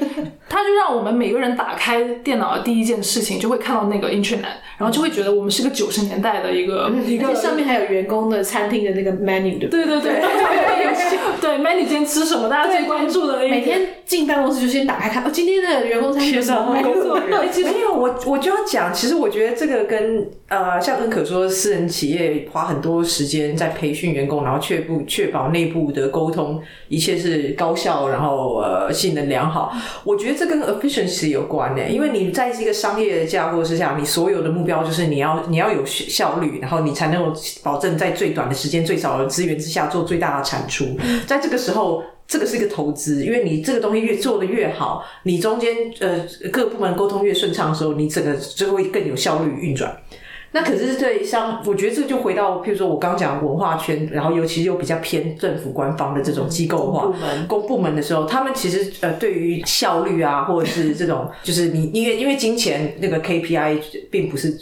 [0.55, 9.85] 它就让我们每个人打开电脑的第一件事情就会看到那个 Internet，然后就会觉得我们是个九十年代的一个一个上面还有员工的餐厅的那个 menu，对不对？
[9.85, 12.49] 对对对对 menu 今天吃什么？
[12.49, 16.73] 大家最关注的那每天进办公室就先打开看，哦，今天的员工餐是什么？
[16.73, 27.75] 没错， 没有我我就要讲，其实我觉得这个跟呃，像恩可说，私人企业花很多时间在培训员工，然后确不确保内部的沟通一切是高。
[27.75, 29.75] 效，然后呃，性能良好，
[30.05, 37.33] 我觉得这跟 efficiency 有关呢，因为你在一个商业的架构之下，你所有的目标就是你要你要有效率，然后你才能够
[37.63, 40.85] 保证在最短的时间、最少的资源之下做最大的产出。
[41.27, 49.95] 在这个时候，这个是一个投资，因为你这个东西越做的越好，你中间呃各部门沟通越顺畅的时候，你整个就会更有效率运转。
[50.55, 63.81] 那可是对像，我觉得这就回到，譬如说我刚讲文化圈，然后尤其又比较偏政府官方的这种机构化部门公部门的时候，他们其实呃对于效率啊，或者是这种，就是你因为因为金钱那个 KPI
[64.11, 64.57] 并不是。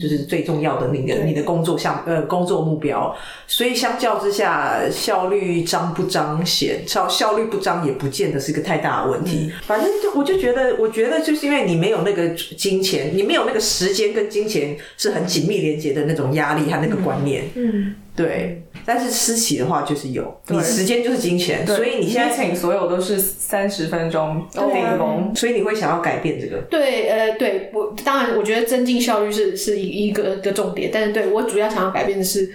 [0.00, 3.16] 就是最重要的那个你的工作项呃工作目标，
[3.46, 9.52] 所以相较之下，效率彰不彰显，效效率不彰也不见得是个太大的问题。
[9.62, 17.44] 反正就我就觉得，我觉得就是因为你没有那个金钱，你没有那个时间跟金钱是很紧密连接的那种压力和那个观念。
[17.54, 17.94] 嗯。
[18.16, 24.62] 对，但是私企的话就是有，你时间就是金钱，所以你现在请所有都是三十分钟顶
[24.96, 26.58] 峰，所以你会想要改变这个？
[26.70, 32.52] 对，呃，对我当然我觉得增进效率是是一一个的重点，但是对我主要想要改变的是，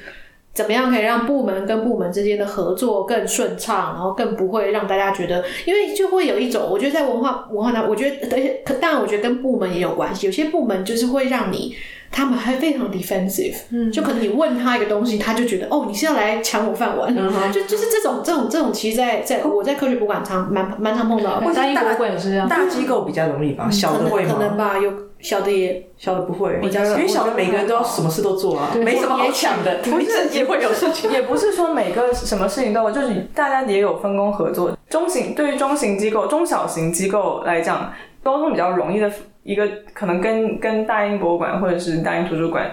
[0.54, 11.76] 怎么样可以让部门跟部门之间的合作更顺畅，然后更不会让大家觉得，因为就会有一种，我觉得在文化文化上，我觉得而且当然我觉得跟部门也有关系，有些部门就是会让你。
[12.12, 17.14] 他们还非常 defensive，嗯，就可能你问他一个东西，他就觉得哦，你是要来抢我饭碗，
[17.52, 24.34] 就就是这种这种这种，其实，在在我在科学博物馆常蛮蛮常碰到，大英博物馆也是这样，大机构比较容易吧，小的会吗？
[24.34, 34.76] 可能吧，有小的也小的不会，比较因为小的每个人都要什么事都做啊，没什么好抢的，不是也会有事情，也不是说每个什么事情都有，就是大家也有分工合作。
[34.90, 37.94] 中型对于中型机构、中小型机构来讲，
[38.24, 39.12] 沟通比较容易的。
[39.44, 42.72] 一个可能跟跟大英博物馆或者是大英图书馆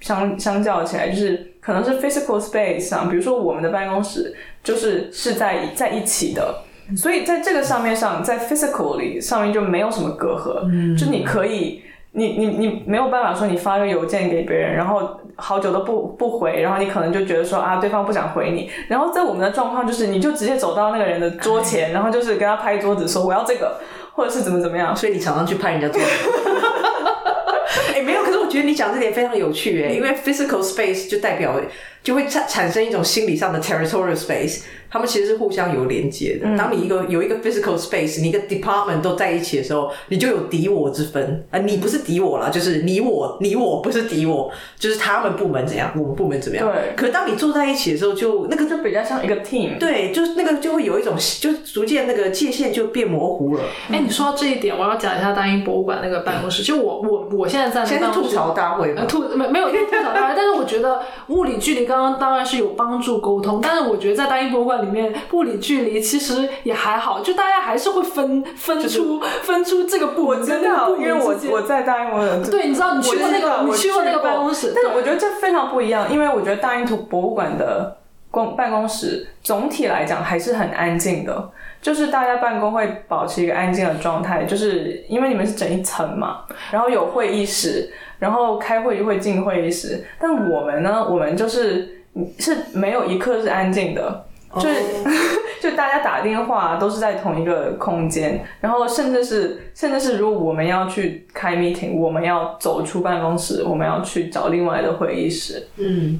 [0.00, 6.62] 相相较起来，就是可能是 physical space 上，比如说我们的办公室就是是在在一起的，
[6.96, 23.78] 所以在这个上面上，在 physically 上面就没有什么隔阂，就你可以，你你你没有办法说你发个邮件给别人，然后好久都不不回，然后你可能就觉得说啊对方不想回你，然后在我们的状况就是你就直接走到那个人的桌前，然后就是跟他拍桌子说我要这个。
[24.16, 26.08] 或者是怎么怎么样，所以你常常去拍人家桌子。
[27.94, 31.60] 哎，没有，可是我觉得你讲这点非常有趣哎，因为 physical space 就代表
[32.06, 34.60] 就会产产生一种心理上的 territorial space。
[34.88, 36.56] 他们其实是互相有连接的。
[36.56, 41.58] 当你一个有一个 physical space，你一个 department 都在一起的时候，你就有敌我之分啊。
[41.58, 44.48] 你不是敌我了，就是你我你我不是敌我，
[44.78, 46.70] 就是他们部门怎样，我们部门怎么样。
[46.72, 46.94] 对。
[46.96, 49.76] 可当你坐在一起的时候，就那个就比较像一个 team。
[49.76, 53.64] 对，就是那个就会有一种，就逐渐那个界限就变模糊了。
[53.90, 56.62] 哎，你说到这一点，我要讲一下大英博物馆那个办公室。
[56.62, 65.56] 就我我我现在在现在吐槽大会，吐没没有吐槽大会，但是我觉得物理距离刚刚当然是有帮助沟通，但是我觉得在大英博物馆里面物理。
[65.66, 77.96] 距离其实也还好，就大家还是会分分出分出这个部门跟那个部门因为我我在大英博物馆，对，你知道你去过那个，你去过那个办公室，但是我觉得这非常不一样，因为我觉得大英图博物馆的
[78.36, 92.02] 公办公室总体来讲还是很安静的，就是大家办公会保持一个安静的状态，就是因为你们是整一层嘛，然后有会议室，然后开会就会进会议室，但我们呢，我们就是
[92.38, 94.26] 是没有一刻是安静的。
[94.58, 94.74] 就是，
[95.60, 105.66] 就大家打电话都是在同一个空间，然后甚至是，甚至是如果我们要去开 meeting，我们要走出办公室，我们要去找另外的会议室。
[105.76, 106.18] 嗯，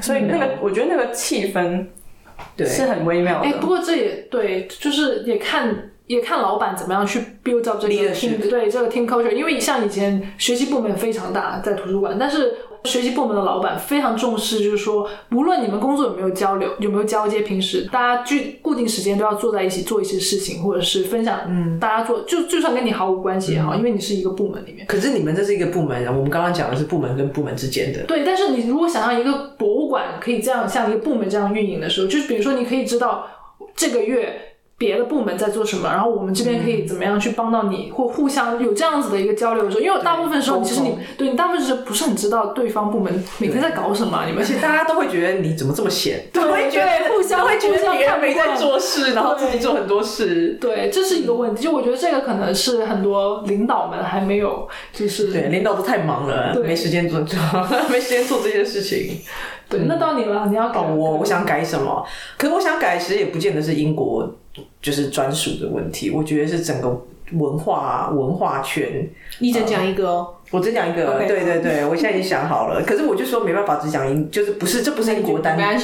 [0.00, 1.86] 所以那个，我觉得那个气氛，
[2.56, 3.48] 对，是很微妙的。
[3.48, 12.54] 哎，不过这也对，就是也看也看老板怎么样去 build up 这个 team，对这个 team culture，因为像以前学习部门非常大，在图书馆，但是。
[12.88, 24.86] 学习部门的老板非常重视，就是说，无论你们工作有没有交流，有没有交接，平时大家具固定时间都要坐在一起做一些事情，或者是分享，嗯，大家做，就就算跟你毫无关系也好，因为你是一个部门里面。
[24.86, 28.02] 可是你们这是一个部门，我们刚刚讲的是部门跟部门之间的。
[28.04, 33.26] 对，但是你如果想要一个博物馆可以这样像一个部门这样运营的时候，就是比如说你可以知道
[33.76, 34.47] 这个月。
[34.78, 51.64] 别的部门在做什么，然后我们这边可以怎么样去帮到你，或互相有这样子的一个交流的时候，因为大部分时候其实你对你大部分时候不是很知道对方部门每天在搞什么，你们而且大家都会觉得你怎么这么闲，对，会觉得互相会觉得别人没在做事，然后自己做很多事，对，这是一个问题。
[51.64, 57.36] 就我觉得这个可能是很多领导们还没有，就是对领导都太忙了，没时间做做，
[57.90, 59.18] 没时间做这些事情。
[59.68, 62.06] 对，那到你了，你要改我，我想改什么？
[62.38, 64.32] 可是我想改，其实也不见得是英国。
[64.80, 69.08] 就是专属的问题，我觉得是整个文化文化圈。
[69.38, 71.18] 你只讲一个哦，我只讲一个。
[71.18, 72.82] 对对对，我现在已经想好了。
[72.86, 75.78] 可是我就说没办法，只讲英，就是不是这不是英国单单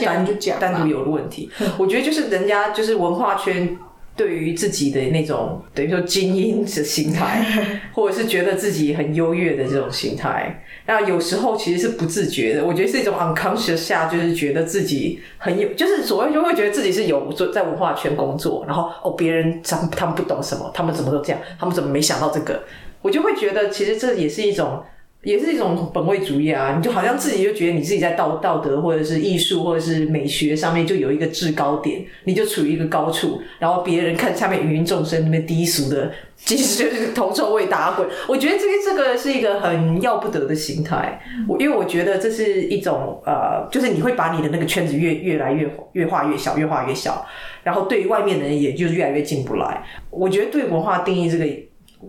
[0.60, 1.50] 单独有的问题。
[1.78, 3.76] 我觉得就是人家就是文化圈。
[4.16, 7.44] 对于自己的那种等于说精英的心态，
[7.92, 12.64] 或者是觉得自己很优越的这种心态，那有时候其实是不自觉的。
[12.64, 22.62] 我觉得是一种 unconscious 下，就是觉得自己很有，就是所谓就会觉得自己是有做在文化圈工作，然后哦别人他们他们不懂什么，他们怎么都这样，他们怎么没想到这个？
[23.02, 24.82] 我就会觉得其实这也是一种。
[25.24, 26.74] 也是一种本位主义啊！
[26.76, 38.06] 你就好像自己就觉得你自己在道道德或者是艺术或者是美学上面就有一个制高点，你就处于一个高处，然后别人看下面芸芸众生那边低俗的，其实就是铜臭味打滚。
[38.28, 41.20] 我觉得这个这个是一个很要不得的心态。
[41.48, 47.26] 我因为我觉得这是一种呃，就是你会把你的那个圈子越越来越越画越小，越画越小，
[47.62, 49.82] 然后对于外面的人也就越来越进不来。
[50.10, 51.46] 我觉得对文化定义这个。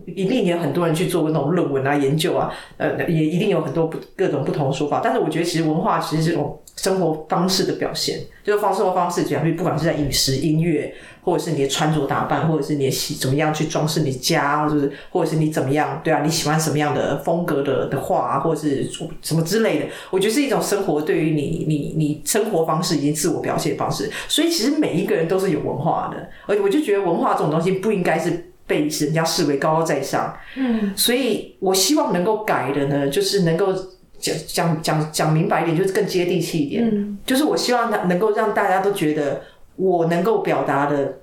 [0.06, 5.00] 一定也有很多人去做过那种论文啊、研究啊，呃，也一定有很多不各种不同的说法。
[5.02, 18.88] 但是我觉得，其实文化其实这种生活方式的表现，就是方生活方式，讲，不管是在饮食、音乐，或者是你的穿着打扮，或者是你喜怎么样去装饰你家，就是或者是你怎么样，对啊，你喜欢什么样的风格的的画，或者是
[19.22, 24.10] 什么之类的，我觉得是一种生活对于你你你生活方式以及自我表现方式。
[24.28, 28.52] 所以其实每一个人都是有文化的，而且我就觉得文化这种东西不应该是。
[28.66, 33.72] 被人家视为高高在上，嗯，所以我希望能够改的呢，就是能够
[34.18, 39.40] 讲讲讲讲明白一点，就是更接地气一点，嗯，就是我希望他能够让大家都觉得
[39.76, 41.18] 我能够表达的，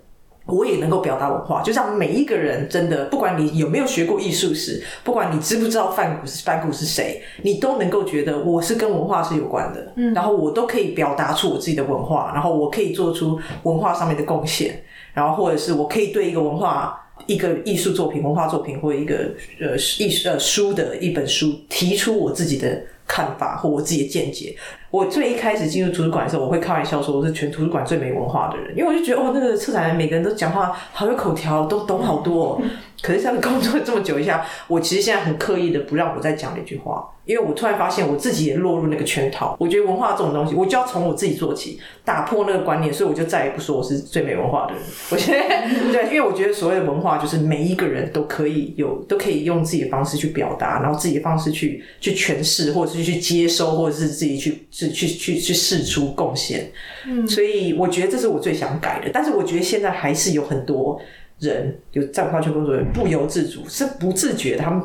[0.46, 14.82] 我也能够表达文化，就让每一个人真的，不管你有没有学过艺术史，不管你知不知道范古是范古是谁，你都能够觉得我是跟文化是有关的，嗯，然后我都可以表达出我自己的文化，然后我可以做出文化上面的贡献，
[15.14, 17.00] 然后或者是我可以对一个文化。
[17.26, 24.56] 一个艺术作品、文化作品，或一个呃艺术呃书的一本书，提出我自己的看法或我自己的见解。
[24.94, 32.62] 我最一开始进入图书馆的时候，我会开玩笑说我是全图书馆最没文化的人，因为我就觉得哦，那个策展人每个人都讲话好有口条，都懂好多。
[33.02, 37.10] 可是像工作这么久一下，我其实现在很刻意的不让我再讲那句话。
[37.26, 44.82] 因为我突然发现我自己也落入那个圈套，我觉得文化这种东西，我就要从我自己做起，打破那个观念，所以我就再也不说我是最没文化的人。
[45.10, 45.40] 我觉得
[45.94, 56.72] 对，因为我觉得所谓的文化就是每一个人都可以有，都可以用自己的方式去表达，然后自己的方式去去诠释，或者是去接收，或者是自己去去去去去试出贡献。
[57.08, 61.00] 嗯，所以我觉得这是我最想改的，但是我觉得现在还是有很多
[61.40, 64.82] 人有在文化圈工作人不由自主，是不自觉的，他们。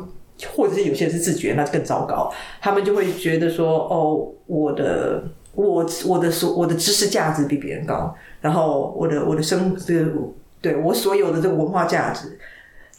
[0.55, 2.33] 或者是有些人是自觉，那更糟糕。
[2.61, 5.21] 他们就会觉得说：“哦，我的
[5.53, 10.13] 我我的所我的知识价值比别人高，然后我的我的生这个
[10.61, 12.39] 对我所有的这个文化价值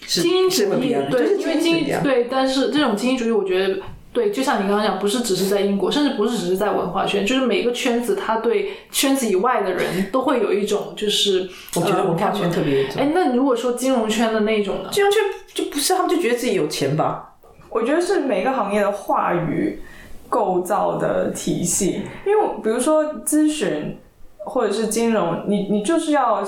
[0.03, 3.81] 是精英主义，对，因为精英对，但是这种精英主义，我觉得
[4.13, 14.89] 对，就像你刚刚讲，不是只是在英国，甚至不是只是在文化圈，就是每个圈子，他对圈子以外的人都会有一种就是我觉得文化圈特别哎，那如果说金融圈的那种呢？
[14.91, 15.23] 金融圈
[15.55, 17.37] 就不是他们就觉得自己有钱吧？
[17.69, 19.81] 我觉得是每个行业的话语
[20.29, 23.97] 构造的体系，因为比如说咨询
[24.39, 26.43] 或者是金融，你你就是要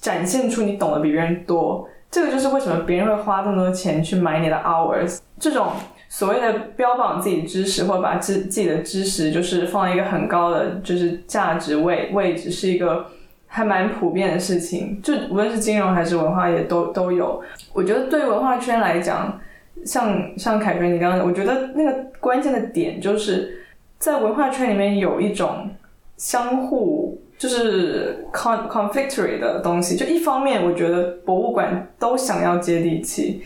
[0.00, 5.18] 展现出你懂得比别人多，这个就是为什么别人会花这么多钱去买你的 hours。
[5.38, 5.72] 这种
[6.08, 13.06] 所谓的标榜自己知识或把自自己的知识就是放在一个很高的就是价值位位置，是一个
[13.46, 15.00] 还蛮普遍的事情。
[15.02, 17.42] 就无论是金融还是文化也都都有。
[17.72, 19.40] 我觉得对文化圈来讲。
[19.84, 23.66] 像像凯旋，你刚刚，我觉得那个关键的点就是
[23.98, 25.68] 在文化圈里面有一种
[26.16, 29.94] 相互就是 con conflictory 的东西。
[29.94, 33.42] 就一方面，我觉得博物馆都想要接地气，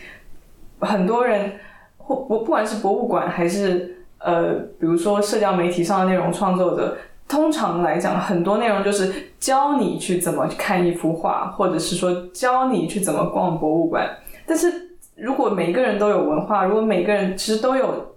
[0.79, 1.51] 很多人
[2.09, 6.97] 或不不管是博物馆还是呃，比如说社交媒体上的内容创作者，
[7.27, 14.09] 通常来讲，很多内容就是教你去怎么看一幅画，或者是说教你去怎么逛博物馆。
[14.47, 18.15] 但是如果每个人都有文化，如果每个人其实都有，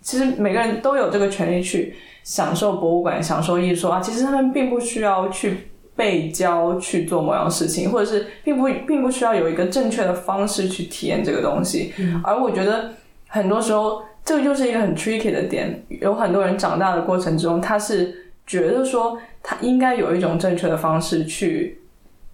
[0.00, 5.69] 其实每个人都有这个权利去享受博物馆、享受艺术啊，其实他们并不需要去
[6.00, 11.92] 被教去做某样事情，或者是并不并不需要有一个正确的方式去体验这个东西。
[12.24, 12.92] 而我觉得
[13.28, 14.02] 很多时候。
[14.22, 21.80] 这个就是一个很 tricky 的点，有很多人长大的过程中，他是觉得说他应该有一种正确的方式去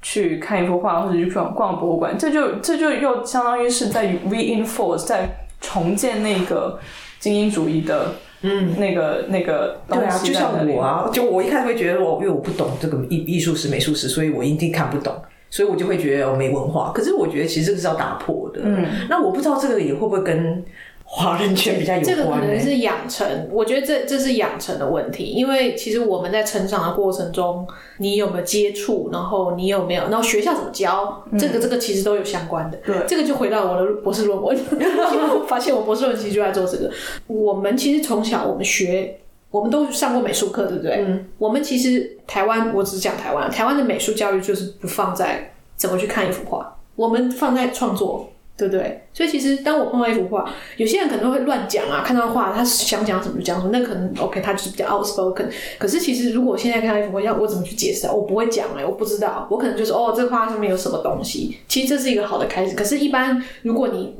[0.02, 6.78] 去看一幅画，或者去逛逛博物馆，这就这就又相当于是在 reinforce 在重建那个
[7.20, 8.16] 精英主义的
[8.48, 15.12] 嗯那个那个对啊，就像我啊，就我一开始会觉得我因为我不懂这个艺艺术史、美术史，所以我一定看不懂，
[15.50, 16.92] 所以我就会觉得我没文化。
[16.94, 20.64] 可是我觉得其实这个是要打破的，嗯，那我不知道这个也会不会跟。
[21.08, 27.66] 华人圈比较有这个可能是养成，我觉得这这是养成的问题，因为其实我们在成长的过程中，
[27.98, 32.76] 你有没有接触，然后你有没有，然后学校怎么教，这个这个其实都有相关的。
[32.84, 34.54] 对，这个就回到我的博士论文，
[35.46, 36.90] 发现我博士论文其实就在做这个。
[37.28, 39.18] 我们其实从小我们学，
[39.52, 41.04] 我们都上过美术课，对不对？
[41.06, 41.24] 嗯。
[41.38, 48.28] 我们其实台湾，我只讲台湾，台湾的美术教育就是不放在怎么去看一幅画，我们放在创作。
[48.56, 49.02] 对不对？
[49.12, 50.48] 所以其实当我碰到一幅画，
[50.78, 55.46] 有些人可能会乱讲啊，看到画他想讲什么就讲什么，那可能 OK，他就是比较 outspoken。
[55.78, 58.12] 可是其实如果我现在看到一幅画，要我怎么去解释啊？
[58.12, 61.58] 我不会讲哎，我不知道，我可能就是哦，这画上面有什么东西。
[61.68, 62.74] 其实这是一个好的开始。
[62.74, 64.14] 可是，一般如果你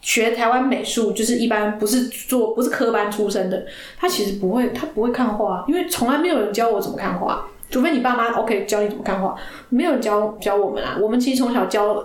[0.00, 3.66] 学台湾美术，就是一般不是做不是科班出身的，
[3.98, 9.36] 他其实不会，他不会看画，因为从来没有人教我怎么看画，除非你爸妈 OK 教你怎么看画，
[9.68, 10.96] 没有教教我们啊。
[10.98, 12.02] 我们其实从小教。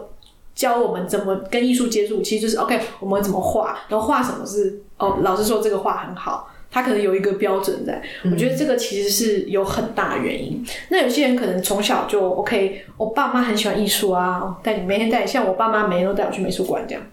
[0.58, 5.20] 教我们怎么跟艺术接触，其实就是 OK，我们怎么画，然后画什么是哦。
[5.22, 8.02] 老师说这个画很好，他可能有一个标准在。
[8.26, 10.66] 我觉得这个其实是有很大原因。
[10.90, 17.04] 那有些人可能从小就 OK，我爸妈很喜欢艺术啊，带你每天带，像我爸妈每天都带我去美术馆这样。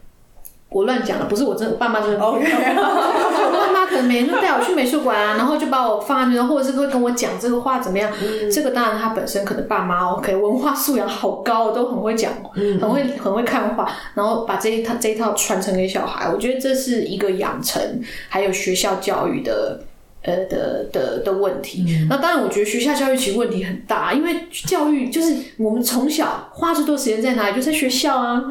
[0.75, 2.21] 我乱讲了，不是我真，我爸妈真的。
[2.21, 2.45] OK。
[2.45, 8.11] 我爸妈可能每天都带我去美术馆啊，然后就把我放在那，或者是会跟我讲这个画怎么样。
[8.53, 12.33] 这个当然他本身可能爸妈 OK，文化素养好高，都很会讲，
[12.81, 16.29] 很会很会看画，然后把这一套这一套传承给小孩。
[16.29, 17.81] 我觉得这是一个养成，
[18.29, 19.79] 还有学校教育的。
[20.25, 24.35] 呃的的的问题，那当然，我觉得学校教育其实问题很大，因为
[24.67, 28.43] 教育就是我们从小花最多时间在哪里，就在学校啊，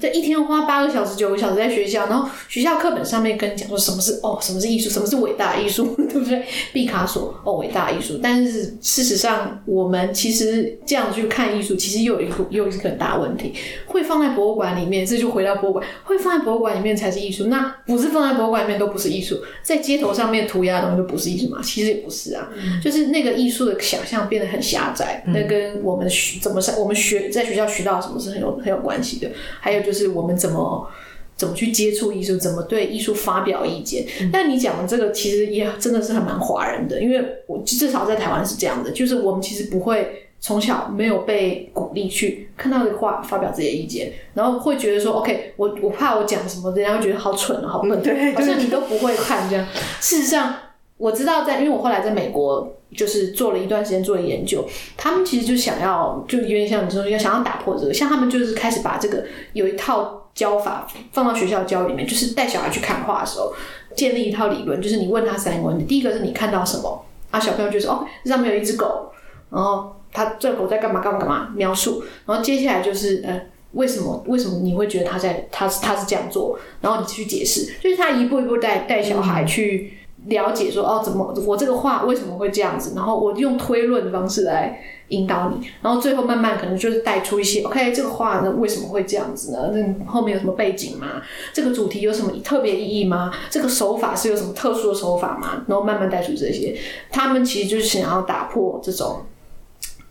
[0.00, 6.44] 在一天花八个小时、九个小时在学校，然后学校课本上面跟你讲说什么是哦，什么是艺术，什么是伟大艺术， 对不对？
[6.72, 13.54] 毕卡索哦，伟大艺术，但是事实上，我们其实这样去看艺术，其实又有一个又一个很大问题，
[13.86, 21.19] 会放在博物馆里面，这就回到博物馆，会放在博物馆里面才是艺术，那不是放在博物馆里面都不是艺术，在街头上面涂鸦的东西就不。
[21.20, 21.60] 是艺术吗？
[21.62, 22.48] 其实也不是啊，
[22.82, 25.22] 就是那个艺术的想象变得很狭窄。
[25.26, 29.30] 那跟我们学怎么上，我们学在学校学到什么是很有很有关系的。
[29.60, 30.90] 还有就是我们怎么
[31.36, 34.06] 怎么去接触艺术，怎么对艺术发表意见。
[34.32, 49.66] 但你讲的这个其实也真的是很蛮华人的，因为我至少在台湾是这样的，就是我们其实不会从小没有被鼓励去看到的话发表自己的意见，然后会觉得说 OK，我我怕我讲什么，人家会觉得好蠢啊，好笨，对，好像你都不会看这样。
[50.00, 50.54] 事实上。
[51.00, 59.24] 我知道，在因为我后来在美国就是做了一段时间做了研究，他们其实就想要，就有点像你说，要想要打破这个，像他们就是开始把这个
[59.54, 63.54] 有一套教法放到学校教里面，就是带小孩去看画的时候，
[63.96, 67.40] 建立一套理论，就是你问他三个问题，第一个是你看到什么啊？
[67.40, 69.10] 小朋友就说哦，这上面有一只狗，
[69.48, 73.40] 然后他这狗在干嘛干嘛干嘛描述，然后接下来就是呃，
[73.72, 79.94] 为什么为什么你会觉得他在他他是这样做，然后你去解释，就是他一步一步带带小孩去。
[80.26, 82.92] 了解说哦，怎么我这个画为什么会这样子？
[82.94, 89.72] 然后我用推论的方式来引导你，然后最后慢慢可能就是带出一些 OK，这个画呢为什么会这样子呢？
[89.72, 91.22] 那后面有什么背景吗？
[91.54, 93.32] 这个主题有什么特别意义吗？
[93.48, 95.64] 这个手法是有什么特殊的手法吗？
[95.66, 96.76] 然后慢慢带出这些，
[97.10, 99.22] 他们其实就是想要打破这种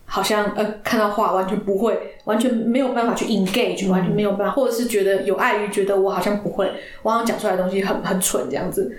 [0.06, 6.72] 好像呃看到画完全不会，完全没有办法去 engage，完全没有办法，或者是觉得有碍于觉得我好像不会，
[7.04, 8.98] 我好像讲出来的东西很很蠢这样子。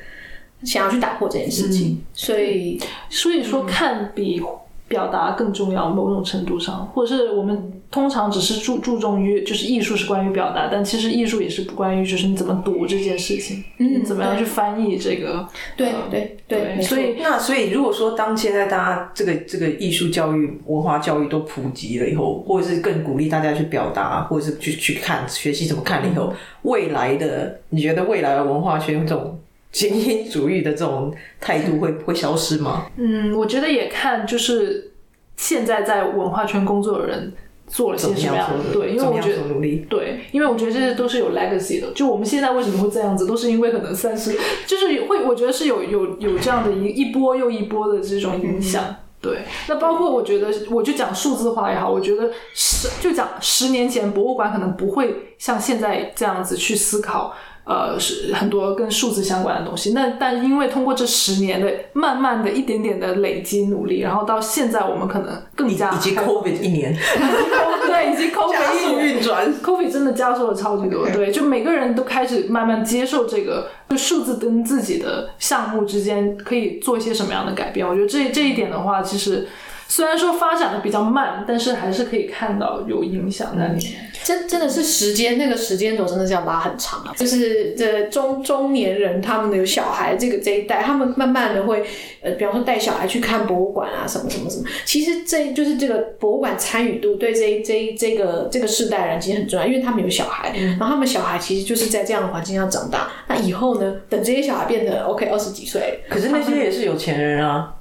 [0.65, 4.43] 想要去打破这件事情，所以所以说看比
[4.89, 15.47] 表达更重要，某种程度上，或者是我们通常只是注注重于就是艺术是关于表达，但其实艺术也是不关于就是你怎么读这件事情，嗯，怎么样去翻译这个，
[15.77, 29.39] 对对对，所以那所以如果说当现在大家这个这个艺术教育、文化教育都普及了以后，或者是更鼓励大家去表达，或者是去去看学习怎么看了以后，未来的你觉得未来的文化圈这种？
[29.73, 32.87] 精英主义的这种态度会会消失吗？
[32.97, 34.93] 嗯，我觉得也看就是
[35.37, 37.33] 现在在文化圈工作的人
[37.68, 41.93] 做了些什么样的，对，因为我觉得努力，对，因为我觉得这些都是有 legacy 的。
[41.94, 44.36] 就我们现在为什么会这样子，都是因为可能算是，
[44.66, 48.97] 就是会，我觉得是有有有这样的一一波又一波的这种影响。
[49.23, 57.35] 对，那包括我觉得，我就讲数字化也好，我觉得十就讲十年前博物馆可能不会像现在这样子去思考。
[57.65, 59.93] 呃，是很多跟数字相关的东西。
[59.93, 66.93] 那但因为通过这十年的慢慢的一点点的累积努力，然后到现在我们可能更加以及 COVID 一年，
[67.87, 71.09] 对，以及 COVID 加速运转，COVID 真的加速了超级多。
[71.11, 77.87] 对，就每个人都开始慢慢接受这个，就数字跟自己的项目之间可以做一些什么样的改变。
[77.87, 79.47] 我觉得这这一点的话，其实。
[79.91, 84.09] 虽然说发展的比较慢，但是还是可以看到有影响在里面。
[84.23, 87.12] 真真的是时间，那个时间轴真的是要拉很长啊。
[87.17, 91.85] 就是这中中年人，他们有小孩，这个这一代，他们慢慢的会，
[92.23, 94.65] 呃，比方说带小孩去看博物馆啊，什么什么什么。
[94.85, 103.09] 其实这就是这个博物馆参与度对这这这个这个世代人其实很重要，因为他们有小孩，然后他们小孩其实就是在这样的环境下长大。
[103.27, 107.75] 那以后呢，等这些小孩变得 OK 二十几岁，可是那些也是有钱人啊。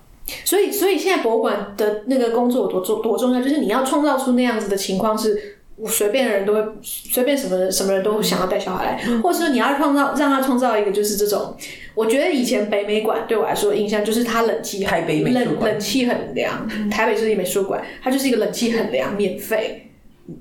[0.45, 5.57] 所以，所以现在博物馆的那个工作有多重多重要，就是你要创造出那样子的情况，是
[5.87, 11.55] 随便的人都会，随便什么什么人都想要带小孩来，或者说你要创造让他创造一个就是这种，
[11.95, 19.88] 我觉得以前北美馆对我来说印象就是它冷气台北美冷冷气很凉，台北市立美术馆它就是一个冷气很凉，免费。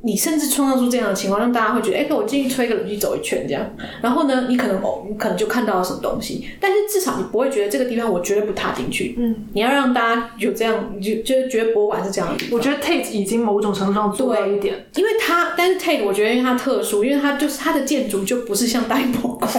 [0.02, 3.64] 你甚至创造出这样的情况，让大家会觉得，哎，我进去吹个冷气走一圈这样。
[4.02, 9.14] 然后呢，你可能哦，你可能就看到了什么东西，但是至少你不会觉得这个地方我绝对不踏进去。
[9.18, 12.44] 嗯，你要让大家有这样，就就是觉得博物馆是这样的。
[12.50, 19.50] 我觉得 Tate 已经某种程度上做到一点，因为它，但是 Tate 我觉得因为它特殊，因为它就是它的建筑就不是像大英博物馆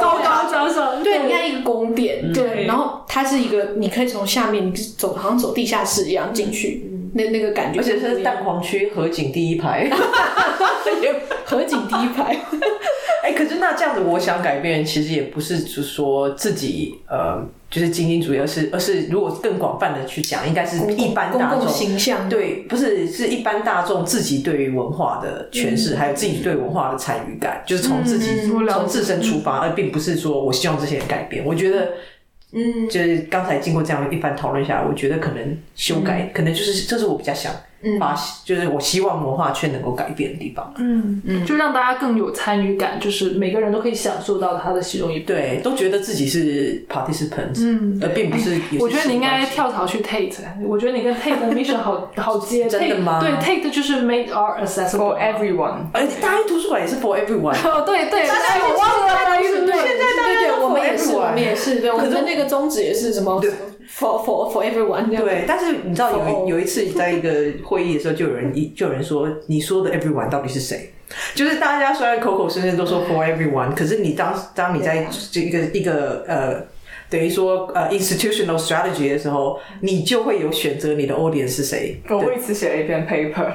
[0.00, 6.90] 高高高上，对，你看一个宫殿，对，然后它是一个，你可以从下面你走，好像走地下室一样进去。
[7.14, 9.88] 那那个感觉，而且是蛋黄区河景第一排，
[11.44, 12.36] 河景第一排。
[13.22, 22.28] 哎，可是那这样子，我想改变，其实也不是就说自己呃，就是精英主义，而是而是如果更广泛的去讲，应该是一般大众形象。
[22.28, 31.42] 对，不是是一般大众自己对于文化的诠释，还有自己对文化的参与感，就是从自己从自身出发，而并不是说我希望这些人改变。
[31.46, 31.92] 我觉得。
[32.54, 37.52] 嗯，就是刚才经过这样一番讨论下来，我觉得可能修改，可能就是这是我比较想。
[37.98, 41.22] 发就是我希望文化圈能够改变的地方，嗯。
[41.26, 48.60] 嗯，就让大家更有参与感，就是每个人都可以享受到它的其中一部对，都觉得自己是 participant，嗯，而并不是。
[48.80, 50.34] 我觉得你应该跳槽去 Tate，
[50.66, 53.20] 我觉得你跟 Tate 的 mission 好 好接，真的吗？
[53.20, 57.54] 对，Tate 就是 make art accessible for everyone，而大英图书馆也是 for everyone。
[57.66, 63.40] 哦，对对，我忘了大英图书馆，现在对对，我们也是，我们也是，对，我们的那个宗旨也是什么
[63.88, 67.30] ？For for for everyone，对，但是你知道有有一次在一个
[67.64, 70.90] 会议的时候，就有人一就有人说，你说的 everyone 到底是谁？
[71.34, 76.73] 就是大家虽然口口声声都说 for everyone，可是你当当你在这一个一个呃。
[77.14, 81.96] 等于说，呃，institutional strategy 的时候，你就会有选择你的 audience 是谁。
[82.08, 83.52] 我为此 写了一篇 paper，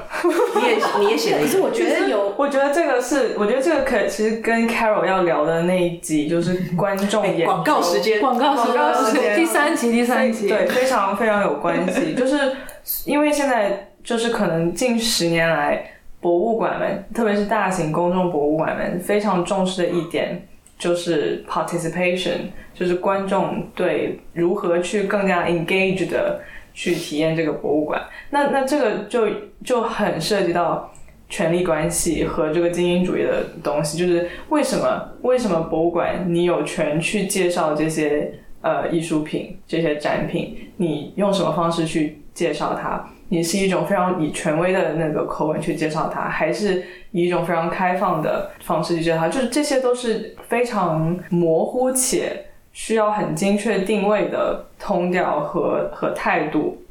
[0.56, 1.41] 你也你也写了。
[1.41, 12.14] 可是我觉得有，我觉得这个是，我觉得这个可其实跟 Carol 要聊的那一集就是 观众广告时间，广告广告时间第三集第三集，对，非常非常有关系。
[12.15, 12.56] 就是
[13.03, 15.84] 因为现在就是可能近十年来，
[16.22, 20.45] 博物馆们，特别是大型公众博物馆们，非常重视的一点。
[20.80, 22.38] 就是 participation，
[22.80, 26.40] 就是观众对如何去更加 engage 的
[26.74, 28.02] 去体验这个博物馆。
[28.30, 29.28] 那那这个就
[29.66, 30.90] 就很涉及到
[31.28, 33.98] 权力关系和这个精英主义的东西。
[33.98, 38.32] 就是为什么为什么博物馆你有权去介绍这些
[38.62, 40.58] 呃艺术品这些展品？
[40.78, 43.06] 你用什么方式去介绍它？
[43.32, 49.28] 你是一种非常以权威的那个口吻去介绍它，还是以一种非常开放的方式去介绍它？
[49.28, 52.46] 就是这些都是非常模糊且
[52.80, 56.82] 需要很精确定位的通调和和态度，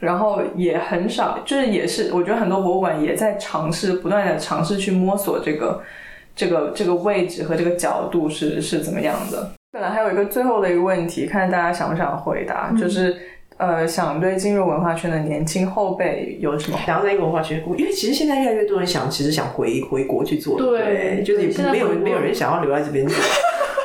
[0.00, 5.80] 然后也很少，就是也是我觉得很多博物馆也在尝试，不断的尝试去摸索这个
[6.34, 9.52] 这个这个位置和这个角度是是怎么样的。
[9.70, 13.16] 本来还有一个最后的一个问题，看大家想不想回答，就是。
[13.56, 16.78] 呃，想对进入文化圈的年轻后辈有什么？
[16.84, 23.16] 想要在一个文化圈，因为其实现在越来越多人想，其实想回回国去做，对，就是没有没有人想要留在这边做，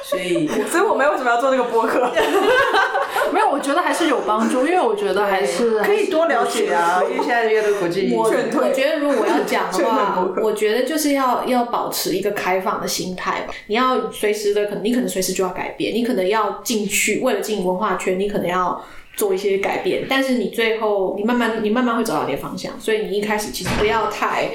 [0.09, 2.11] 所以， 所以我们为什么要做这个播客？
[3.31, 13.53] 没有，我觉得还是有帮助，因为我觉得还是可以多了解啊，因为现在越多国际，我我觉得如果我要讲的话我觉得就是要要保持一个开放的心态吧。
[13.67, 18.83] 你要随时的，可能你可能随时就要改变，你可能要进去，为了进文化圈，你可能要
[19.15, 20.07] 做一些改变。
[20.09, 22.73] 但是你最后，你慢慢你慢慢会找到你的方向。
[22.79, 24.49] 所以你一开始其实不要太，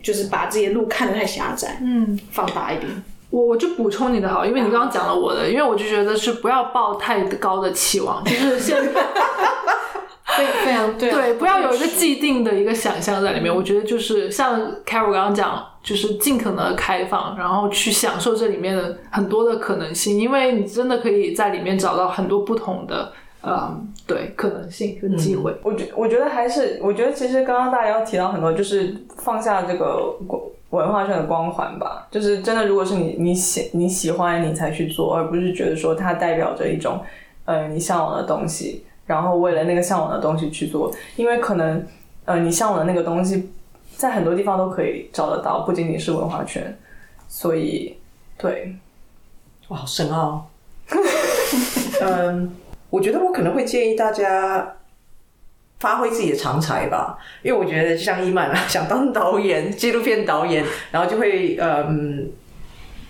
[0.00, 3.02] 就是把自己的路看得太狭窄，嗯，放大一点。
[3.32, 8.76] 我我就补充你的好，因为你刚刚讲了我的，因为我就觉得是不要抱太高的期望，就是现
[10.36, 13.54] 非非常对啊对，不要有一个既定的一个想象在里面。
[13.54, 25.54] 我觉得就是像 Carol 刚刚讲，就是尽可能的开放，然后去享受这里面的很多的可能性，因为你真的可以在里面找到很多不同的，嗯，对，可能性跟机会。
[25.62, 32.08] 我觉我觉得还是，我觉得其实刚刚大家要提到很多，就是放下这个文文化圈的光环吧。
[32.10, 37.00] 就是真的，如果是你你喜你喜欢你才去做，而不是觉得说它代表着一种
[37.44, 41.86] 呃你向往的东西，然后为了那个向往的东西去做，因为可能
[42.24, 43.50] 呃你向往的那个东西
[43.96, 46.76] 在很多地方都可以找得到，不仅仅是文化圈。
[47.28, 47.96] 所以
[48.36, 48.74] 对，
[49.68, 50.46] 哇，好深奥。
[52.02, 52.52] 嗯，
[52.92, 54.76] 我觉得我可能会建议大家
[55.80, 62.30] 发挥自己的长才吧，因为我觉得就像伊曼啊， 想当导演、纪录片导演，然后就会嗯，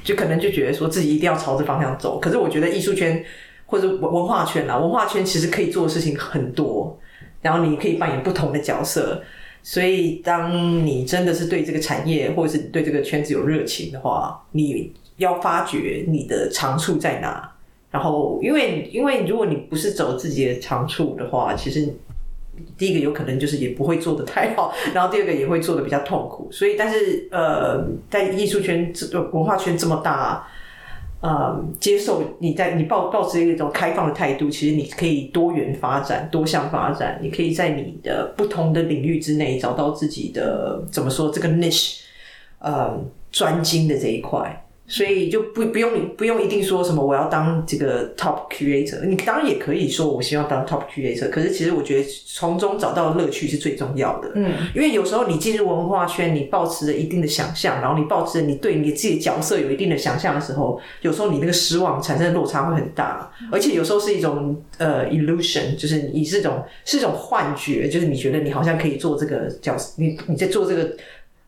[0.05, 2.21] 就可能就觉得说自己一定要朝这方向走。
[2.21, 3.25] 可是我觉得艺术圈
[3.67, 6.97] 或者文化圈啊，文化圈其实可以做的事情很多，
[7.41, 9.21] 然后你可以扮演不同的角色。
[9.65, 10.53] 所以，当
[10.87, 17.52] 你真的是对这个产业或者是你对这个圈子有热情的话，你要发掘你的长处在哪。
[17.93, 21.94] 然后，因为因为如果你不是走自己的长处的话，其实
[22.77, 26.48] 第一个有可能就是也不会做的太好，然后第二个也会做的比较痛苦。
[26.51, 30.48] 所以，但是呃，在艺术圈、这文化圈这么大。
[31.24, 42.01] 呃，接受你在你抱抱持一种开放的态度，其实你可以多元发展、多项发展，你可以在你的不同的领域之内找到自己的怎么说这个 niche，
[42.59, 42.98] 呃，
[43.31, 44.66] 专精的这一块。
[44.93, 54.31] 所以就不不用不用一定说什么我要当这个 top creator，你当然也可以说我希望当 top creator，可是其实我觉得从中找到乐趣是最重要的。
[54.35, 70.94] 嗯，因为有时候你进入文化圈，你保持着一定的想象，然后你保持着你对你自己的角色有一定的想象的时候，有时候你那个失望产生的落差会很大，而且有时候是一种呃 illusion，就是你是一种是一种幻觉，就是你觉得你好像可以做这个角色，你你在做这个。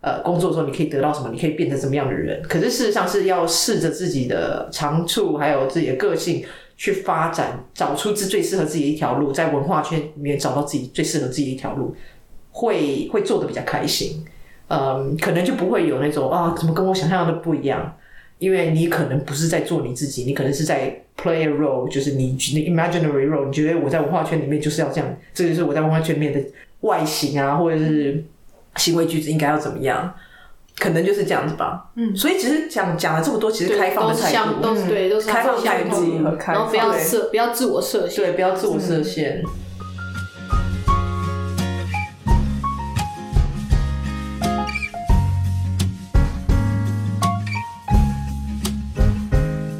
[0.04, 1.30] 呃，工作的时候你可以得到什么？
[1.32, 2.42] 你可以变成什么样的人？
[2.42, 6.44] 可是事实上是要试着自己的长处，还有自己的个性
[6.76, 11.96] 去发展，找出自最适合自己的一条路，在文化圈里面找到自己最适合自己的一条路，
[12.50, 14.22] 会会做的比较开心。
[14.68, 17.96] 嗯，可能就不会有那种啊，怎么跟我想象的不一样？
[18.38, 23.46] 因为你可能不是在做你自己，你可能是在 play a role，就是你你 imaginary role。
[23.46, 26.38] 你觉得我在文化圈里面就是要这样，这就是我在文化圈里面的
[26.80, 28.22] 外形啊，或者是。
[28.76, 30.14] 行为举止应该要怎么样？
[30.76, 31.86] 可能就是这样子吧。
[31.94, 39.40] 嗯，所以其实讲讲了这么多，其实开放的态度，都是对，都是开放态度和开放，然后不要设，不要自我设限，对，不要自我设限。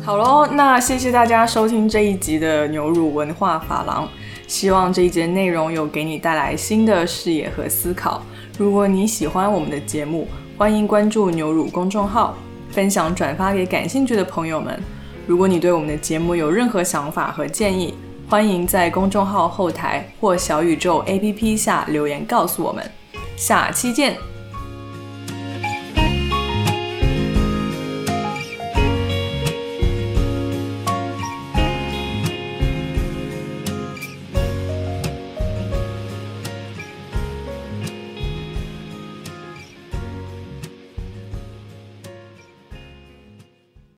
[0.05, 4.09] 好喽，那谢谢大家收听这一集的牛乳文化法郎，
[4.47, 8.23] 希望这一节内容有给你带来新的视野和思考。
[8.57, 12.37] 如果你喜欢我们的节目，欢迎关注牛乳公众号，
[12.71, 14.81] 分享转发给感兴趣的朋友们。
[15.27, 17.95] 如果你对我们的节目有任何想法和建议，
[18.29, 22.89] 欢迎在公众号后台或小宇宙 APP 下留言告诉我们。
[23.37, 24.34] 下期见。